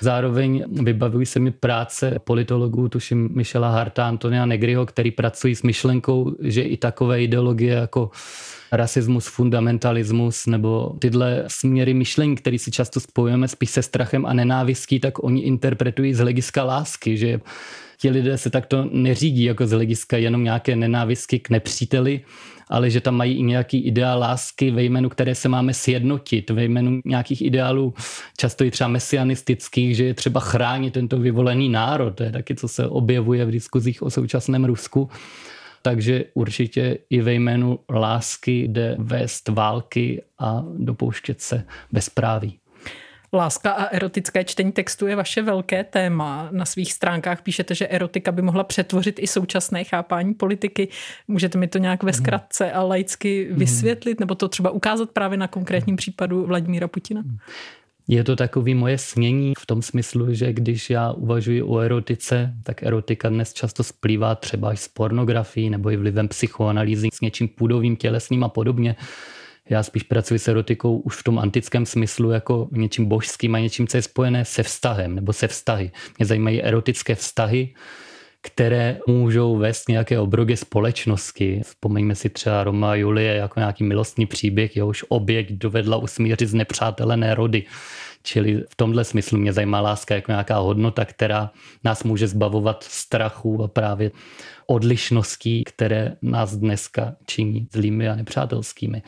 Zároveň 0.00 0.64
vybavují 0.82 1.26
se 1.26 1.38
mi 1.38 1.50
práce 1.50 2.18
politologů, 2.24 2.88
tuším 2.88 3.28
Michela 3.32 3.70
Harta, 3.70 4.08
Antonia 4.08 4.46
Negriho, 4.46 4.86
který 4.86 5.10
pracují 5.10 5.54
s 5.54 5.62
myšlenkou, 5.62 6.36
že 6.42 6.62
i 6.62 6.76
takové 6.76 7.22
ideologie 7.22 7.74
jako 7.74 8.10
rasismus, 8.76 9.26
fundamentalismus 9.26 10.46
nebo 10.46 10.96
tyhle 10.98 11.44
směry 11.46 11.94
myšlení, 11.94 12.34
které 12.34 12.58
si 12.58 12.70
často 12.70 13.00
spojujeme 13.00 13.48
spíš 13.48 13.70
se 13.70 13.82
strachem 13.82 14.26
a 14.26 14.32
nenávistí, 14.32 15.00
tak 15.00 15.24
oni 15.24 15.42
interpretují 15.42 16.14
z 16.14 16.18
hlediska 16.18 16.64
lásky, 16.64 17.16
že 17.16 17.40
ti 17.98 18.10
lidé 18.10 18.38
se 18.38 18.50
takto 18.50 18.88
neřídí 18.92 19.44
jako 19.44 19.66
z 19.66 19.70
hlediska 19.70 20.16
jenom 20.16 20.44
nějaké 20.44 20.76
nenávistky 20.76 21.38
k 21.38 21.50
nepříteli, 21.50 22.20
ale 22.68 22.90
že 22.90 23.00
tam 23.00 23.16
mají 23.16 23.38
i 23.38 23.42
nějaký 23.42 23.78
ideál 23.78 24.18
lásky 24.18 24.70
ve 24.70 24.82
jménu, 24.82 25.08
které 25.08 25.34
se 25.34 25.48
máme 25.48 25.74
sjednotit, 25.74 26.50
ve 26.50 26.64
jménu 26.64 27.00
nějakých 27.04 27.42
ideálů, 27.42 27.94
často 28.36 28.64
i 28.64 28.70
třeba 28.70 28.88
mesianistických, 28.88 29.96
že 29.96 30.04
je 30.04 30.14
třeba 30.14 30.40
chránit 30.40 30.94
tento 30.94 31.18
vyvolený 31.18 31.68
národ. 31.68 32.10
To 32.10 32.22
je 32.22 32.32
taky, 32.32 32.54
co 32.54 32.68
se 32.68 32.88
objevuje 32.88 33.44
v 33.44 33.50
diskuzích 33.50 34.02
o 34.02 34.10
současném 34.10 34.64
Rusku. 34.64 35.10
Takže 35.86 36.24
určitě 36.34 36.98
i 37.10 37.20
ve 37.20 37.32
jménu 37.32 37.78
lásky 37.90 38.62
jde 38.62 38.96
vést 38.98 39.48
války 39.48 40.22
a 40.38 40.64
dopouštět 40.78 41.40
se 41.40 41.64
bezpráví. 41.92 42.58
Láska 43.32 43.72
a 43.72 43.84
erotické 43.84 44.44
čtení 44.44 44.72
textu 44.72 45.06
je 45.06 45.16
vaše 45.16 45.42
velké 45.42 45.84
téma. 45.84 46.48
Na 46.52 46.64
svých 46.64 46.92
stránkách 46.92 47.42
píšete, 47.42 47.74
že 47.74 47.88
erotika 47.88 48.32
by 48.32 48.42
mohla 48.42 48.64
přetvořit 48.64 49.18
i 49.18 49.26
současné 49.26 49.84
chápání 49.84 50.34
politiky. 50.34 50.88
Můžete 51.28 51.58
mi 51.58 51.68
to 51.68 51.78
nějak 51.78 52.02
ve 52.02 52.12
zkratce 52.12 52.72
a 52.72 52.82
laicky 52.82 53.48
vysvětlit, 53.50 54.20
nebo 54.20 54.34
to 54.34 54.48
třeba 54.48 54.70
ukázat 54.70 55.10
právě 55.10 55.38
na 55.38 55.48
konkrétním 55.48 55.96
případu 55.96 56.46
Vladimíra 56.46 56.88
Putina? 56.88 57.22
Je 58.08 58.24
to 58.24 58.36
takový 58.36 58.74
moje 58.74 58.98
snění 58.98 59.52
v 59.58 59.66
tom 59.66 59.82
smyslu, 59.82 60.34
že 60.34 60.52
když 60.52 60.90
já 60.90 61.12
uvažuji 61.12 61.62
o 61.62 61.78
erotice, 61.78 62.54
tak 62.62 62.82
erotika 62.82 63.28
dnes 63.28 63.52
často 63.52 63.84
splývá 63.84 64.34
třeba 64.34 64.72
i 64.72 64.76
s 64.76 64.88
pornografií 64.88 65.70
nebo 65.70 65.90
i 65.90 65.96
vlivem 65.96 66.28
psychoanalýzy 66.28 67.08
s 67.12 67.20
něčím 67.20 67.48
půdovým, 67.48 67.96
tělesným 67.96 68.44
a 68.44 68.48
podobně. 68.48 68.96
Já 69.70 69.82
spíš 69.82 70.02
pracuji 70.02 70.38
s 70.38 70.48
erotikou 70.48 70.98
už 70.98 71.16
v 71.16 71.22
tom 71.22 71.38
antickém 71.38 71.86
smyslu 71.86 72.30
jako 72.30 72.68
něčím 72.72 73.06
božským 73.06 73.54
a 73.54 73.58
něčím, 73.58 73.86
co 73.86 73.96
je 73.96 74.02
spojené 74.02 74.44
se 74.44 74.62
vztahem 74.62 75.14
nebo 75.14 75.32
se 75.32 75.48
vztahy. 75.48 75.90
Mě 76.18 76.26
zajímají 76.26 76.62
erotické 76.62 77.14
vztahy, 77.14 77.74
které 78.44 78.98
můžou 79.06 79.56
vést 79.56 79.88
nějaké 79.88 80.18
obroge 80.18 80.56
společnosti. 80.56 81.60
Vzpomeňme 81.64 82.14
si 82.14 82.28
třeba 82.28 82.64
Roma 82.64 82.90
a 82.90 82.94
Julie 82.94 83.34
jako 83.34 83.60
nějaký 83.60 83.84
milostný 83.84 84.26
příběh, 84.26 84.76
jehož 84.76 85.04
oběť 85.08 85.52
dovedla 85.52 85.96
usmířit 85.96 86.48
znepřátelené 86.48 87.34
rody. 87.34 87.64
Čili 88.22 88.64
v 88.70 88.76
tomhle 88.76 89.04
smyslu 89.04 89.38
mě 89.38 89.52
zajímá 89.52 89.80
láska 89.80 90.14
jako 90.14 90.32
nějaká 90.32 90.58
hodnota, 90.58 91.04
která 91.04 91.50
nás 91.84 92.04
může 92.04 92.28
zbavovat 92.28 92.84
strachu 92.84 93.62
a 93.64 93.68
právě 93.68 94.10
odlišností, 94.66 95.64
které 95.64 96.16
nás 96.22 96.56
dneska 96.56 97.16
činí 97.26 97.68
zlými 97.72 98.08
a 98.08 98.16
nepřátelskými. 98.16 99.02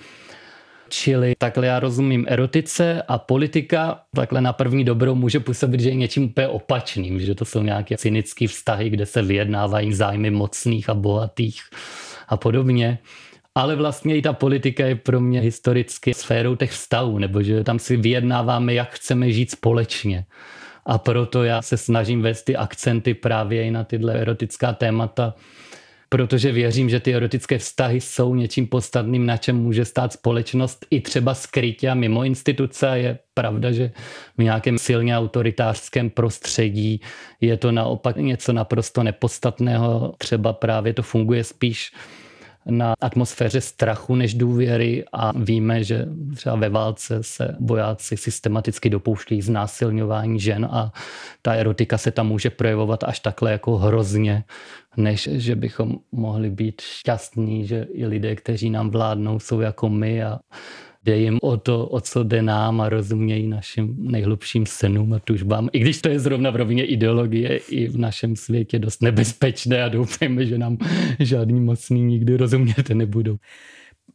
Čili 0.88 1.35
takhle 1.38 1.66
já 1.66 1.81
rozumím 1.81 2.26
erotice 2.28 3.02
a 3.09 3.19
politika 3.19 4.00
takhle 4.15 4.41
na 4.41 4.52
první 4.52 4.84
dobrou 4.84 5.15
může 5.15 5.41
působit, 5.41 5.80
že 5.80 5.89
je 5.89 5.95
něčím 5.95 6.25
úplně 6.25 6.49
opačným, 6.49 7.21
že 7.21 7.34
to 7.34 7.45
jsou 7.45 7.63
nějaké 7.63 7.97
cynické 7.97 8.49
vztahy, 8.49 8.91
kde 8.91 9.06
se 9.06 9.23
vyjednávají 9.23 9.93
zájmy 9.93 10.30
mocných 10.30 10.89
a 10.89 10.95
bohatých 10.95 11.63
a 12.28 12.37
podobně. 12.37 12.99
Ale 13.54 13.76
vlastně 13.76 14.17
i 14.17 14.23
ta 14.23 14.32
politika 14.32 14.87
je 14.87 14.95
pro 14.95 15.21
mě 15.21 15.41
historicky 15.41 16.15
sférou 16.15 16.56
těch 16.56 16.71
vztahů, 16.71 17.19
nebo 17.19 17.43
že 17.43 17.65
tam 17.65 17.78
si 17.78 17.97
vyjednáváme, 17.97 18.75
jak 18.75 18.91
chceme 18.91 19.32
žít 19.32 19.50
společně. 19.50 20.25
A 20.87 20.99
proto 20.99 21.45
já 21.45 21.63
se 21.63 21.76
snažím 21.76 22.23
vést 22.23 22.43
ty 22.43 22.56
akcenty 22.56 23.15
právě 23.15 23.65
i 23.65 23.71
na 23.71 23.84
tyhle 23.84 24.15
erotická 24.15 24.73
témata, 24.73 25.34
protože 26.08 26.52
věřím, 26.52 26.88
že 26.88 27.00
ty 27.00 27.14
erotické 27.14 27.58
vztahy 27.58 28.00
jsou 28.00 28.34
něčím 28.34 28.66
podstatným, 28.66 29.26
na 29.26 29.36
čem 29.36 29.56
může 29.56 29.84
stát 29.84 30.12
společnost 30.12 30.86
i 30.90 31.00
třeba 31.00 31.34
skrytě 31.34 31.90
a 31.90 31.95
mimo 31.95 32.25
instituce. 32.25 32.86
Je 32.95 33.19
pravda, 33.34 33.73
že 33.73 33.92
v 34.38 34.42
nějakém 34.42 34.78
silně 34.78 35.19
autoritářském 35.19 36.10
prostředí 36.10 37.00
je 37.40 37.56
to 37.56 37.73
naopak 37.73 38.16
něco 38.16 38.52
naprosto 38.52 39.02
nepodstatného. 39.02 40.14
Třeba 40.19 40.52
právě 40.52 40.95
to 40.95 41.02
funguje 41.02 41.45
spíš 41.45 41.92
na 42.66 42.95
atmosféře 43.00 43.60
strachu 43.60 44.14
než 44.14 44.34
důvěry 44.34 45.04
a 45.12 45.32
víme, 45.38 45.84
že 45.84 46.06
třeba 46.34 46.56
ve 46.56 46.69
válce 46.69 47.19
se 47.23 47.56
bojáci 47.60 48.16
systematicky 48.16 48.90
dopouštějí 48.90 49.42
znásilňování 49.42 50.40
žen 50.40 50.69
a 50.71 50.92
ta 51.47 51.54
erotika 51.54 51.99
se 51.99 52.11
tam 52.11 52.28
může 52.28 52.50
projevovat 52.50 53.04
až 53.04 53.21
takhle 53.21 53.52
jako 53.52 53.76
hrozně, 53.76 54.45
než 54.97 55.28
že 55.32 55.56
bychom 55.56 55.99
mohli 56.13 56.50
být 56.50 56.80
šťastní, 56.80 57.67
že 57.67 57.87
i 57.93 58.06
lidé, 58.06 58.37
kteří 58.37 58.71
nám 58.71 58.91
vládnou, 58.91 59.39
jsou 59.39 59.61
jako 59.61 59.89
my 59.89 60.23
a 60.23 60.39
jde 61.04 61.19
jim 61.19 61.39
o 61.43 61.56
to, 61.56 61.87
o 61.87 62.00
co 62.00 62.25
jde 62.25 62.43
nám 62.43 62.80
a 62.80 62.89
rozumějí 62.89 63.47
našim 63.47 63.97
nejhlubším 63.99 64.67
senům 64.67 65.13
a 65.13 65.19
tužbám. 65.19 65.69
I 65.73 65.78
když 65.78 66.02
to 66.02 66.09
je 66.09 66.19
zrovna 66.19 66.50
v 66.50 66.56
rovině 66.56 66.85
ideologie 66.85 67.56
i 67.56 67.89
v 67.89 67.99
našem 67.99 68.37
světě 68.37 68.78
dost 68.78 69.02
nebezpečné 69.02 69.82
a 69.82 69.89
doufejme, 69.89 70.47
že 70.47 70.59
nám 70.59 70.78
žádný 71.19 71.61
mocný 71.61 72.02
nikdy 72.02 72.37
rozumět 72.37 72.91
nebudou. 72.91 73.37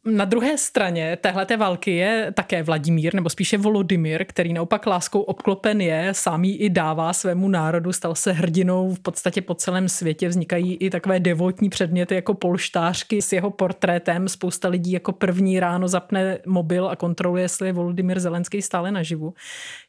Na 0.06 0.26
druhé 0.26 0.58
straně 0.58 1.18
téhleté 1.22 1.58
války 1.58 1.96
je 1.96 2.32
také 2.36 2.64
Vladimír, 2.64 3.16
nebo 3.16 3.30
spíše 3.30 3.58
Volodymyr, 3.58 4.26
který 4.26 4.54
naopak 4.54 4.86
láskou 4.86 5.22
obklopen 5.22 5.82
je, 5.82 6.10
sám 6.12 6.44
ji 6.44 6.56
i 6.56 6.70
dává 6.70 7.14
svému 7.14 7.48
národu, 7.48 7.94
stal 7.94 8.16
se 8.16 8.32
hrdinou 8.32 8.94
v 8.96 9.00
podstatě 9.00 9.42
po 9.42 9.56
celém 9.56 9.90
světě. 9.90 10.28
Vznikají 10.28 10.76
i 10.76 10.90
takové 10.90 11.20
devotní 11.20 11.70
předměty 11.70 12.16
jako 12.16 12.34
polštářky 12.34 13.22
s 13.22 13.34
jeho 13.34 13.52
portrétem. 13.52 14.30
Spousta 14.30 14.68
lidí 14.68 14.92
jako 14.92 15.12
první 15.12 15.60
ráno 15.60 15.88
zapne 15.88 16.38
mobil 16.46 16.90
a 16.90 16.96
kontroluje, 16.96 17.44
jestli 17.44 17.68
je 17.68 17.74
Volodymyr 17.74 18.20
Zelenský 18.20 18.62
stále 18.62 18.92
naživu. 18.92 19.34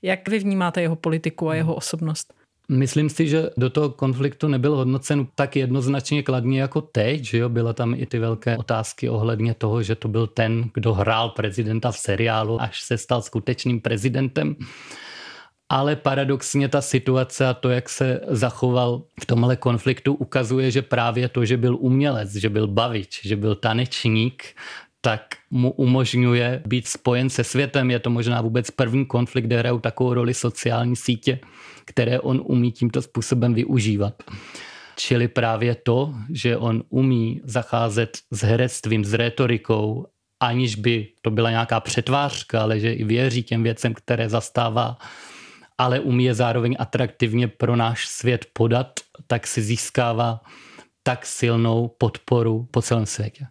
Jak 0.03 0.29
vy 0.29 0.39
vnímáte 0.39 0.83
jeho 0.83 0.97
politiku 0.97 1.49
a 1.49 1.55
jeho 1.55 1.75
osobnost? 1.75 2.42
Myslím 2.69 3.11
si, 3.11 3.29
že 3.29 3.51
do 3.57 3.71
toho 3.71 3.91
konfliktu 3.91 4.49
nebyl 4.49 4.77
hodnocen 4.77 5.27
tak 5.35 5.57
jednoznačně 5.57 6.23
kladně 6.23 6.61
jako 6.61 6.81
teď, 6.81 7.25
že 7.25 7.39
jo? 7.39 7.49
Byla 7.49 7.73
tam 7.73 7.95
i 7.95 8.07
ty 8.07 8.19
velké 8.19 8.57
otázky 8.57 9.09
ohledně 9.09 9.55
toho, 9.55 9.83
že 9.83 9.95
to 9.95 10.09
byl 10.09 10.27
ten, 10.27 10.71
kdo 10.75 10.95
hrál 10.95 11.29
prezidenta 11.29 11.93
v 11.93 11.99
seriálu, 11.99 12.63
až 12.63 12.83
se 12.83 12.99
stal 12.99 13.23
skutečným 13.23 13.81
prezidentem. 13.81 14.57
Ale 15.69 15.97
paradoxně 15.97 16.69
ta 16.69 16.81
situace 16.81 17.47
a 17.47 17.55
to, 17.55 17.69
jak 17.71 17.89
se 17.89 18.21
zachoval 18.29 19.03
v 19.21 19.27
tomhle 19.27 19.57
konfliktu, 19.57 20.15
ukazuje, 20.15 20.71
že 20.71 20.83
právě 20.83 21.29
to, 21.29 21.45
že 21.45 21.57
byl 21.57 21.77
umělec, 21.81 22.35
že 22.35 22.49
byl 22.49 22.67
bavič, 22.67 23.21
že 23.25 23.37
byl 23.37 23.55
tanečník, 23.55 24.45
tak 25.05 25.23
mu 25.51 25.71
umožňuje 25.71 26.63
být 26.67 26.89
spojen 26.89 27.31
se 27.31 27.45
světem. 27.45 27.91
Je 27.91 27.99
to 27.99 28.11
možná 28.11 28.41
vůbec 28.41 28.71
první 28.71 29.07
konflikt, 29.07 29.45
kde 29.45 29.59
hrajou 29.59 29.79
takovou 29.79 30.15
roli 30.15 30.35
sociální 30.35 30.97
sítě, 30.97 31.39
které 31.85 32.21
on 32.21 32.43
umí 32.45 32.73
tímto 32.73 33.03
způsobem 33.03 33.55
využívat. 33.55 34.23
Čili 34.97 35.29
právě 35.29 35.75
to, 35.75 36.15
že 36.33 36.57
on 36.57 36.83
umí 36.89 37.41
zacházet 37.45 38.19
s 38.31 38.43
herectvím, 38.43 39.05
s 39.05 39.15
retorikou, 39.15 40.07
aniž 40.41 40.77
by 40.77 41.09
to 41.23 41.31
byla 41.31 41.51
nějaká 41.51 41.81
přetvářka, 41.81 42.63
ale 42.63 42.81
že 42.81 42.93
i 42.93 43.05
věří 43.05 43.43
těm 43.43 43.63
věcem, 43.63 43.95
které 43.95 44.29
zastává, 44.29 44.99
ale 45.79 46.01
umí 46.01 46.25
je 46.25 46.35
zároveň 46.35 46.77
atraktivně 46.79 47.49
pro 47.49 47.77
náš 47.77 48.07
svět 48.07 48.47
podat, 48.53 49.01
tak 49.27 49.47
si 49.47 49.63
získává 49.63 50.41
tak 51.03 51.27
silnou 51.27 51.89
podporu 51.99 52.69
po 52.71 52.83
celém 52.83 53.07
světě. 53.07 53.47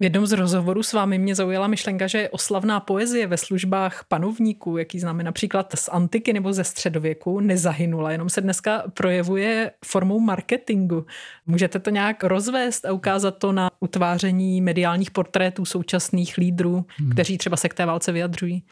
V 0.00 0.02
jednom 0.02 0.26
z 0.26 0.32
rozhovorů 0.32 0.82
s 0.82 0.92
vámi 0.92 1.18
mě 1.18 1.34
zaujala 1.34 1.66
myšlenka, 1.66 2.06
že 2.06 2.28
oslavná 2.28 2.80
poezie 2.80 3.26
ve 3.26 3.36
službách 3.36 4.04
panovníků, 4.08 4.76
jaký 4.76 5.00
známe 5.00 5.22
například 5.22 5.72
z 5.74 5.88
antiky 5.88 6.32
nebo 6.32 6.52
ze 6.52 6.64
středověku, 6.64 7.40
nezahynula, 7.40 8.12
jenom 8.12 8.28
se 8.28 8.40
dneska 8.40 8.82
projevuje 8.94 9.70
formou 9.84 10.20
marketingu. 10.20 11.06
Můžete 11.46 11.78
to 11.78 11.90
nějak 11.90 12.24
rozvést 12.24 12.84
a 12.84 12.92
ukázat 12.92 13.30
to 13.38 13.52
na 13.52 13.70
utváření 13.80 14.60
mediálních 14.60 15.10
portrétů 15.10 15.64
současných 15.64 16.38
lídrů, 16.38 16.84
hmm. 16.96 17.10
kteří 17.10 17.38
třeba 17.38 17.56
se 17.56 17.68
k 17.68 17.74
té 17.74 17.86
válce 17.86 18.12
vyjadřují? 18.12 18.62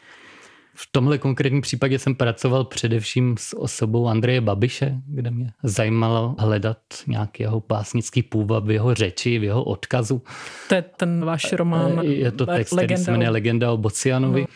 V 0.81 0.87
tomhle 0.91 1.17
konkrétním 1.17 1.61
případě 1.61 1.99
jsem 1.99 2.15
pracoval 2.15 2.63
především 2.63 3.35
s 3.39 3.57
osobou 3.57 4.07
Andreje 4.07 4.41
Babiše, 4.41 4.95
kde 5.07 5.31
mě 5.31 5.51
zajímalo 5.63 6.35
hledat 6.39 6.77
nějaký 7.07 7.43
jeho 7.43 7.59
pásnický 7.59 8.23
půvab 8.23 8.65
v 8.65 8.71
jeho 8.71 8.93
řeči, 8.93 9.39
v 9.39 9.43
jeho 9.43 9.63
odkazu. 9.63 10.21
To 10.69 10.75
je 10.75 10.81
ten 10.81 11.25
váš 11.25 11.53
román. 11.53 11.99
Je 12.03 12.31
to 12.31 12.45
text, 12.45 12.73
který 12.77 12.97
se 12.97 13.11
jmenuje 13.11 13.29
Legenda 13.29 13.71
o 13.71 13.77
Bocianovi. 13.77 14.41
No. 14.41 14.47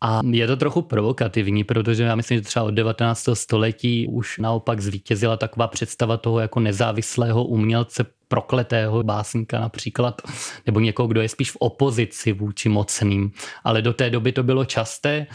A 0.00 0.20
je 0.30 0.46
to 0.46 0.56
trochu 0.56 0.82
provokativní, 0.82 1.64
protože 1.64 2.02
já 2.02 2.14
myslím, 2.14 2.38
že 2.38 2.44
třeba 2.44 2.64
od 2.64 2.70
19. 2.70 3.28
století 3.34 4.08
už 4.08 4.38
naopak 4.38 4.80
zvítězila 4.80 5.36
taková 5.36 5.68
představa 5.68 6.16
toho 6.16 6.40
jako 6.40 6.60
nezávislého 6.60 7.44
umělce 7.44 8.04
prokletého 8.28 9.02
básníka 9.02 9.60
například, 9.60 10.22
nebo 10.66 10.80
někoho, 10.80 11.08
kdo 11.08 11.20
je 11.20 11.28
spíš 11.28 11.50
v 11.50 11.56
opozici 11.60 12.32
vůči 12.32 12.68
mocným. 12.68 13.30
Ale 13.64 13.82
do 13.82 13.92
té 13.92 14.10
doby 14.10 14.32
to 14.32 14.42
bylo 14.42 14.64
časté 14.64 15.26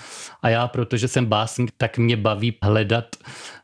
a 0.42 0.50
já, 0.50 0.68
protože 0.68 1.08
jsem 1.08 1.26
básník, 1.26 1.72
tak 1.78 1.98
mě 1.98 2.18
baví 2.18 2.54
hledat 2.64 3.06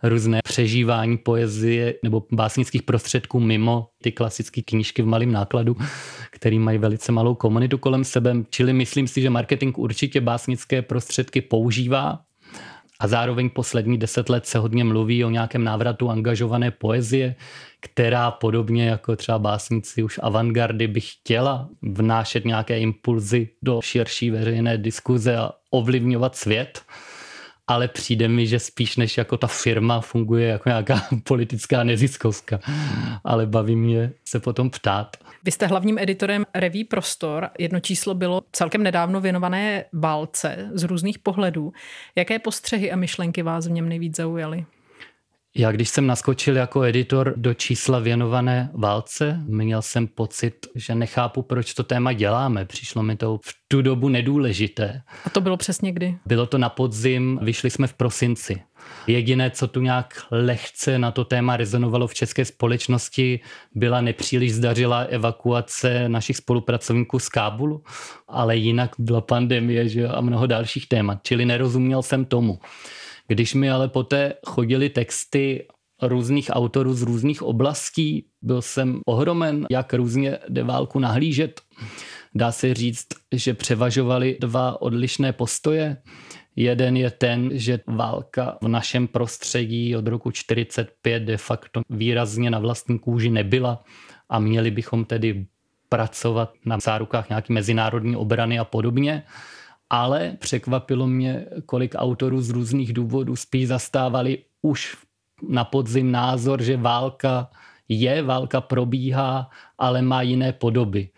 různé 0.04 0.40
přežívání 0.44 1.18
poezie 1.18 1.94
nebo 2.04 2.24
básnických 2.32 2.84
prostředků 2.84 3.40
mimo 3.40 3.88
ty 4.04 4.12
klasické 4.12 4.62
knížky 4.62 5.02
v 5.02 5.06
malém 5.06 5.32
nákladu, 5.32 5.76
který 6.32 6.60
mají 6.60 6.78
velice 6.78 7.12
malou 7.12 7.36
komunitu 7.36 7.78
kolem 7.78 8.04
sebe. 8.04 8.36
Čili 8.50 8.74
myslím 8.74 9.08
si, 9.08 9.22
že 9.22 9.30
marketing 9.30 9.78
určitě 9.78 10.22
básnické 10.22 10.82
prostředky 10.82 11.42
používá, 11.42 12.20
a 13.00 13.08
zároveň 13.08 13.50
poslední 13.50 13.98
deset 13.98 14.30
let 14.30 14.46
se 14.46 14.58
hodně 14.60 14.84
mluví 14.84 15.26
o 15.26 15.30
nějakém 15.30 15.64
návratu 15.64 16.10
angažované 16.10 16.72
poezie, 16.72 17.36
která 17.80 18.32
podobně 18.32 18.88
jako 18.88 19.16
třeba 19.16 19.40
básníci 19.40 20.04
už 20.04 20.20
avantgardy 20.24 20.88
by 20.88 21.02
chtěla 21.02 21.70
vnášet 21.82 22.46
nějaké 22.46 22.80
impulzy 22.80 23.50
do 23.62 23.82
širší 23.82 24.32
veřejné 24.32 24.78
diskuze 24.78 25.38
a 25.38 25.52
ovlivňovat 25.70 26.36
svět 26.36 26.82
ale 27.68 27.88
přijde 27.88 28.28
mi, 28.28 28.48
že 28.48 28.60
spíš 28.60 28.98
než 28.98 29.18
jako 29.18 29.38
ta 29.38 29.48
firma 29.48 30.02
funguje 30.02 30.48
jako 30.48 30.70
nějaká 30.70 31.02
politická 31.24 31.84
neziskovka. 31.84 32.60
Ale 33.24 33.46
baví 33.46 33.76
mě 33.76 34.12
se 34.26 34.40
potom 34.40 34.70
ptát. 34.70 35.18
Vy 35.44 35.52
jste 35.52 35.68
hlavním 35.68 36.00
editorem 36.00 36.46
reví 36.56 36.84
Prostor. 36.84 37.50
Jedno 37.60 37.80
číslo 37.80 38.14
bylo 38.14 38.42
celkem 38.52 38.84
nedávno 38.84 39.22
věnované 39.22 39.86
válce 39.94 40.70
z 40.74 40.84
různých 40.84 41.20
pohledů. 41.20 41.74
Jaké 42.16 42.40
postřehy 42.40 42.92
a 42.92 42.96
myšlenky 42.96 43.42
vás 43.42 43.68
v 43.68 43.72
něm 43.72 43.90
nejvíc 43.90 44.16
zaujaly? 44.16 44.66
Já 45.58 45.72
když 45.72 45.90
jsem 45.90 46.08
naskočil 46.08 46.58
jako 46.58 46.82
editor 46.82 47.34
do 47.36 47.54
čísla 47.54 48.00
věnované 48.00 48.70
válce, 48.74 49.40
měl 49.46 49.82
jsem 49.82 50.08
pocit, 50.08 50.68
že 50.76 50.96
nechápu, 50.96 51.42
proč 51.42 51.74
to 51.74 51.84
téma 51.84 52.14
děláme. 52.14 52.66
Přišlo 52.66 53.04
mi 53.04 53.16
to 53.16 53.40
v 53.44 53.54
tu 53.68 53.82
dobu 53.82 54.10
nedůležité. 54.10 55.02
A 55.26 55.30
to 55.30 55.42
bylo 55.42 55.58
přesně 55.58 55.92
kdy? 55.92 56.18
Bylo 56.26 56.46
to 56.46 56.58
na 56.58 56.70
podzim, 56.70 57.40
vyšli 57.42 57.70
jsme 57.70 57.88
v 57.88 57.94
prosinci. 57.94 58.62
Jediné, 59.08 59.52
co 59.52 59.68
tu 59.68 59.82
nějak 59.82 60.26
lehce 60.32 61.00
na 61.00 61.12
to 61.12 61.26
téma 61.26 61.58
rezonovalo 61.58 62.08
v 62.08 62.14
české 62.14 62.46
společnosti, 62.46 63.40
byla 63.76 64.02
nepříliš 64.02 64.54
zdařilá 64.54 65.00
evakuace 65.00 66.10
našich 66.10 66.38
spolupracovníků 66.38 67.20
z 67.20 67.30
Kábulu, 67.30 67.84
ale 68.28 68.58
jinak 68.58 68.96
byla 69.00 69.22
pandemie 69.22 69.90
že, 69.90 70.08
a 70.08 70.22
mnoho 70.22 70.48
dalších 70.48 70.88
témat, 70.88 71.20
čili 71.24 71.46
nerozuměl 71.46 72.02
jsem 72.02 72.26
tomu. 72.26 72.60
Když 73.28 73.54
mi 73.54 73.70
ale 73.70 73.88
poté 73.88 74.34
chodili 74.48 74.90
texty 74.90 75.68
různých 76.02 76.50
autorů 76.54 76.94
z 76.94 77.02
různých 77.02 77.44
oblastí, 77.44 78.26
byl 78.42 78.62
jsem 78.62 79.00
ohromen, 79.06 79.66
jak 79.72 79.94
různě 79.94 80.38
jde 80.50 80.64
válku 80.64 81.00
nahlížet. 81.00 81.62
Dá 82.36 82.52
se 82.52 82.74
říct, 82.74 83.08
že 83.32 83.54
převažovaly 83.54 84.38
dva 84.42 84.82
odlišné 84.82 85.34
postoje. 85.34 85.98
Jeden 86.56 86.98
je 86.98 87.12
ten, 87.12 87.50
že 87.54 87.80
válka 87.88 88.58
v 88.62 88.68
našem 88.68 89.08
prostředí 89.08 89.96
od 89.96 90.08
roku 90.08 90.32
45 90.32 91.20
de 91.20 91.38
facto 91.38 91.82
výrazně 91.90 92.50
na 92.50 92.60
vlastní 92.60 93.00
kůži 93.00 93.30
nebyla 93.30 93.84
a 94.30 94.40
měli 94.40 94.72
bychom 94.72 95.06
tedy 95.06 95.46
pracovat 95.90 96.54
na 96.66 96.80
zárukách 96.80 97.30
nějaké 97.30 97.54
mezinárodní 97.54 98.16
obrany 98.16 98.60
a 98.60 98.66
podobně 98.66 99.24
ale 99.90 100.38
překvapilo 100.40 101.08
mě, 101.08 101.46
kolik 101.66 101.96
autorů 101.98 102.42
z 102.42 102.50
různých 102.50 102.94
důvodů 102.94 103.36
spíš 103.36 103.68
zastávali 103.68 104.38
už 104.62 104.98
na 105.50 105.64
podzim 105.64 106.12
názor, 106.12 106.62
že 106.62 106.78
válka 106.78 107.50
je, 107.90 108.24
válka 108.24 108.62
probíhá, 108.62 109.50
ale 109.78 110.02
má 110.02 110.22
jiné 110.22 110.54
podoby. 110.54 111.10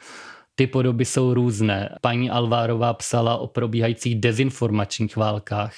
Ty 0.55 0.67
podoby 0.67 1.05
jsou 1.05 1.33
různé. 1.33 1.97
Paní 2.01 2.29
Alvárová 2.29 2.93
psala 2.93 3.37
o 3.37 3.47
probíhajících 3.47 4.15
dezinformačních 4.15 5.17
válkách. 5.17 5.73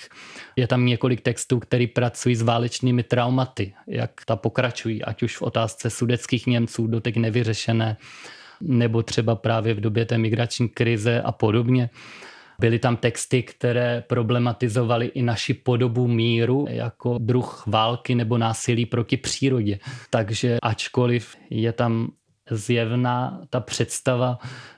Je 0.56 0.68
tam 0.68 0.86
několik 0.86 1.22
textů, 1.22 1.60
které 1.60 1.88
pracují 1.88 2.36
s 2.36 2.42
válečnými 2.42 3.04
traumaty, 3.04 3.74
jak 3.88 4.12
ta 4.26 4.36
pokračují, 4.36 5.04
ať 5.04 5.24
už 5.24 5.38
v 5.38 5.42
otázce 5.42 5.90
sudeckých 5.90 6.48
Němců, 6.48 6.88
dotek 6.88 7.18
nevyřešené, 7.18 7.98
nebo 8.62 9.04
třeba 9.04 9.36
právě 9.36 9.74
v 9.74 9.80
době 9.80 10.06
té 10.06 10.18
migrační 10.18 10.70
krize 10.70 11.22
a 11.22 11.32
podobně. 11.32 11.90
Byly 12.62 12.80
tam 12.80 12.98
texty, 12.98 13.44
které 13.44 14.04
problematizovaly 14.08 15.06
i 15.06 15.22
naši 15.22 15.54
podobu 15.54 16.08
míru 16.08 16.66
jako 16.70 17.18
druh 17.18 17.64
války 17.68 18.16
nebo 18.16 18.38
násilí 18.38 18.86
proti 18.86 19.18
přírodě. 19.18 19.80
Takže 20.10 20.58
ačkoliv 20.62 21.36
je 21.50 21.74
tam 21.74 22.08
zjevná 22.52 23.42
ta 23.50 23.60
představa, 23.60 24.38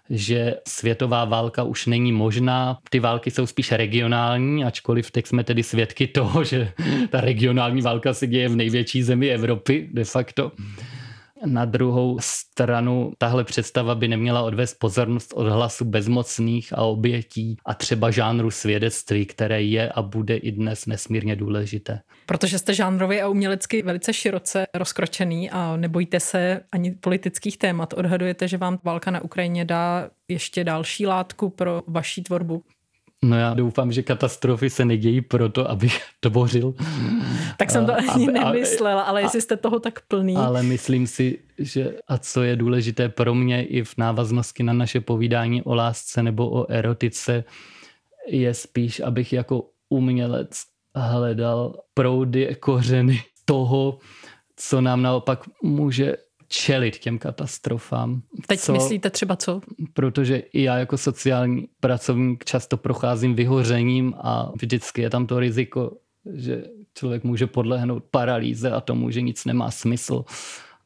že 0.10 0.56
světová 0.68 1.26
válka 1.26 1.64
už 1.64 1.86
není 1.86 2.12
možná. 2.12 2.78
Ty 2.90 3.00
války 3.00 3.32
jsou 3.32 3.46
spíš 3.46 3.72
regionální, 3.72 4.66
ačkoliv 4.66 5.12
teď 5.12 5.28
jsme 5.28 5.44
tedy 5.44 5.64
svědky 5.64 6.08
toho, 6.08 6.44
že 6.44 6.72
ta 7.10 7.22
regionální 7.22 7.82
válka 7.82 8.14
se 8.14 8.28
děje 8.28 8.50
v 8.50 8.56
největší 8.56 9.04
zemi 9.04 9.30
Evropy 9.30 9.90
de 9.92 10.04
facto. 10.04 10.52
Na 11.46 11.66
druhou 11.66 12.18
stranu 12.22 13.14
tahle 13.18 13.44
představa 13.44 13.96
by 13.96 14.08
neměla 14.08 14.42
odvést 14.42 14.74
pozornost 14.80 15.34
od 15.34 15.48
hlasu 15.48 15.86
bezmocných 15.86 16.74
a 16.74 16.82
obětí 16.82 17.58
a 17.66 17.74
třeba 17.74 18.12
žánru 18.12 18.52
svědectví, 18.52 19.26
které 19.26 19.64
je 19.64 19.90
a 19.90 20.02
bude 20.02 20.38
i 20.38 20.52
dnes 20.52 20.86
nesmírně 20.86 21.36
důležité. 21.36 22.00
Protože 22.26 22.60
jste 22.60 22.74
žánrově 22.74 23.22
a 23.22 23.28
umělecky 23.28 23.82
velice 23.82 24.14
široce 24.14 24.66
rozkročený 24.74 25.50
a 25.52 25.78
nebojíte 25.78 26.20
se 26.20 26.62
ani 26.72 26.92
politických 26.92 27.58
témat. 27.58 27.94
Odhadujete, 27.94 28.48
že 28.48 28.58
vám 28.58 28.80
válka 28.84 29.12
na 29.12 29.22
Ukrajině 29.22 29.66
dá 29.66 30.10
ještě 30.28 30.64
další 30.64 31.08
látku 31.08 31.50
pro 31.50 31.82
vaší 31.88 32.24
tvorbu? 32.24 32.64
No 33.24 33.38
já 33.38 33.54
doufám, 33.54 33.92
že 33.92 34.04
katastrofy 34.04 34.70
se 34.70 34.86
nedějí 34.86 35.22
proto, 35.22 35.70
abych 35.70 36.02
tvořil. 36.20 36.74
Tak 37.58 37.72
jsem 37.72 37.86
to 37.86 37.94
ani 37.94 38.28
a, 38.28 38.32
nemyslela, 38.32 39.02
ale 39.02 39.22
jestli 39.22 39.42
jste 39.42 39.58
toho 39.58 39.80
tak 39.80 40.00
plný. 40.08 40.36
Ale 40.36 40.64
myslím 40.64 41.08
si, 41.08 41.40
že 41.58 41.96
a 42.08 42.18
co 42.18 42.44
je 42.44 42.56
důležité 42.56 43.10
pro 43.10 43.36
mě 43.36 43.66
i 43.66 43.84
v 43.84 43.94
návaznosti 43.98 44.64
na 44.64 44.74
naše 44.74 45.02
povídání 45.02 45.64
o 45.64 45.76
lásce 45.76 46.24
nebo 46.24 46.50
o 46.50 46.72
erotice, 46.72 47.44
je 48.28 48.54
spíš, 48.54 49.00
abych 49.00 49.34
jako 49.34 49.70
umělec 49.90 50.62
hledal 50.96 51.76
proudy, 51.94 52.56
kořeny 52.60 53.24
toho, 53.46 54.00
co 54.56 54.82
nám 54.82 55.02
naopak 55.02 55.40
může 55.64 56.16
čelit 56.54 56.98
těm 56.98 57.20
katastrofám. 57.20 58.22
Teď 58.48 58.60
co, 58.60 58.74
myslíte 58.74 59.10
třeba 59.10 59.36
co? 59.36 59.62
Protože 59.94 60.38
i 60.38 60.64
já 60.64 60.78
jako 60.78 60.98
sociální 60.98 61.68
pracovník 61.80 62.46
často 62.46 62.78
procházím 62.78 63.36
vyhořením 63.36 64.14
a 64.18 64.52
vždycky 64.62 65.02
je 65.02 65.10
tam 65.10 65.28
to 65.28 65.40
riziko, 65.40 65.98
že 66.34 66.64
člověk 66.98 67.24
může 67.24 67.48
podlehnout 67.48 68.04
paralýze 68.12 68.72
a 68.72 68.82
tomu, 68.82 69.10
že 69.10 69.22
nic 69.22 69.46
nemá 69.46 69.72
smysl 69.72 70.26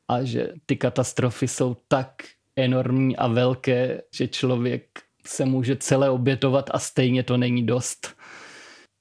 a 0.08 0.23
že 0.23 0.53
ty 0.65 0.75
katastrofy 0.75 1.47
jsou 1.47 1.77
tak 1.88 2.23
enormní 2.56 3.17
a 3.17 3.27
velké, 3.27 4.01
že 4.13 4.27
člověk 4.27 4.84
se 5.25 5.45
může 5.45 5.75
celé 5.75 6.10
obětovat 6.10 6.69
a 6.73 6.80
stejně 6.80 7.23
to 7.23 7.38
není 7.38 7.65
dost. 7.65 8.15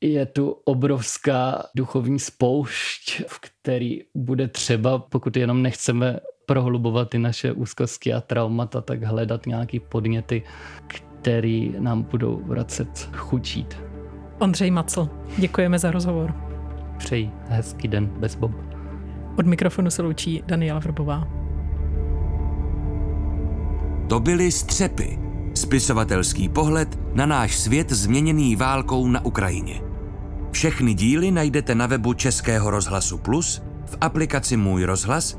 Je 0.01 0.27
tu 0.27 0.51
obrovská 0.51 1.67
duchovní 1.75 2.19
spoušť, 2.19 3.23
v 3.27 3.41
který 3.41 4.03
bude 4.15 4.49
třeba, 4.49 4.99
pokud 4.99 5.37
jenom 5.37 5.63
nechceme 5.63 6.21
prohlubovat 6.47 7.09
ty 7.09 7.19
naše 7.19 7.53
úzkosti 7.53 8.15
a 8.15 8.21
traumata, 8.21 8.81
tak 8.81 9.03
hledat 9.03 9.47
nějaký 9.47 9.81
podněty, 9.81 10.43
který 10.87 11.75
nám 11.79 12.03
budou 12.03 12.43
vracet 12.47 13.11
chučít. 13.13 13.77
Ondřej 14.39 14.71
Macl, 14.71 15.09
děkujeme 15.39 15.79
za 15.79 15.91
rozhovor. 15.91 16.35
Přeji 16.99 17.31
hezký 17.49 17.89
den 17.89 18.07
bez 18.07 18.35
Bob. 18.35 18.53
Od 19.39 19.47
mikrofonu 19.47 19.91
se 19.91 20.03
loučí 20.03 20.43
Daniela 20.47 20.79
Vrbová. 20.79 21.29
To 24.09 24.21
byly 24.21 24.53
Střepy, 24.53 25.19
spisovatelský 25.55 26.49
pohled 26.49 26.99
na 27.15 27.27
náš 27.27 27.57
svět 27.57 27.93
změněný 27.93 28.57
válkou 28.57 29.09
na 29.09 29.25
Ukrajině. 29.25 29.83
Všechny 30.51 30.95
díly 30.95 31.31
najdete 31.31 31.75
na 31.75 31.87
webu 31.87 32.15
Českého 32.15 32.71
rozhlasu 32.71 33.19
Plus, 33.19 33.63
v 33.87 33.97
aplikaci 34.01 34.57
Můj 34.57 34.85
rozhlas 34.85 35.39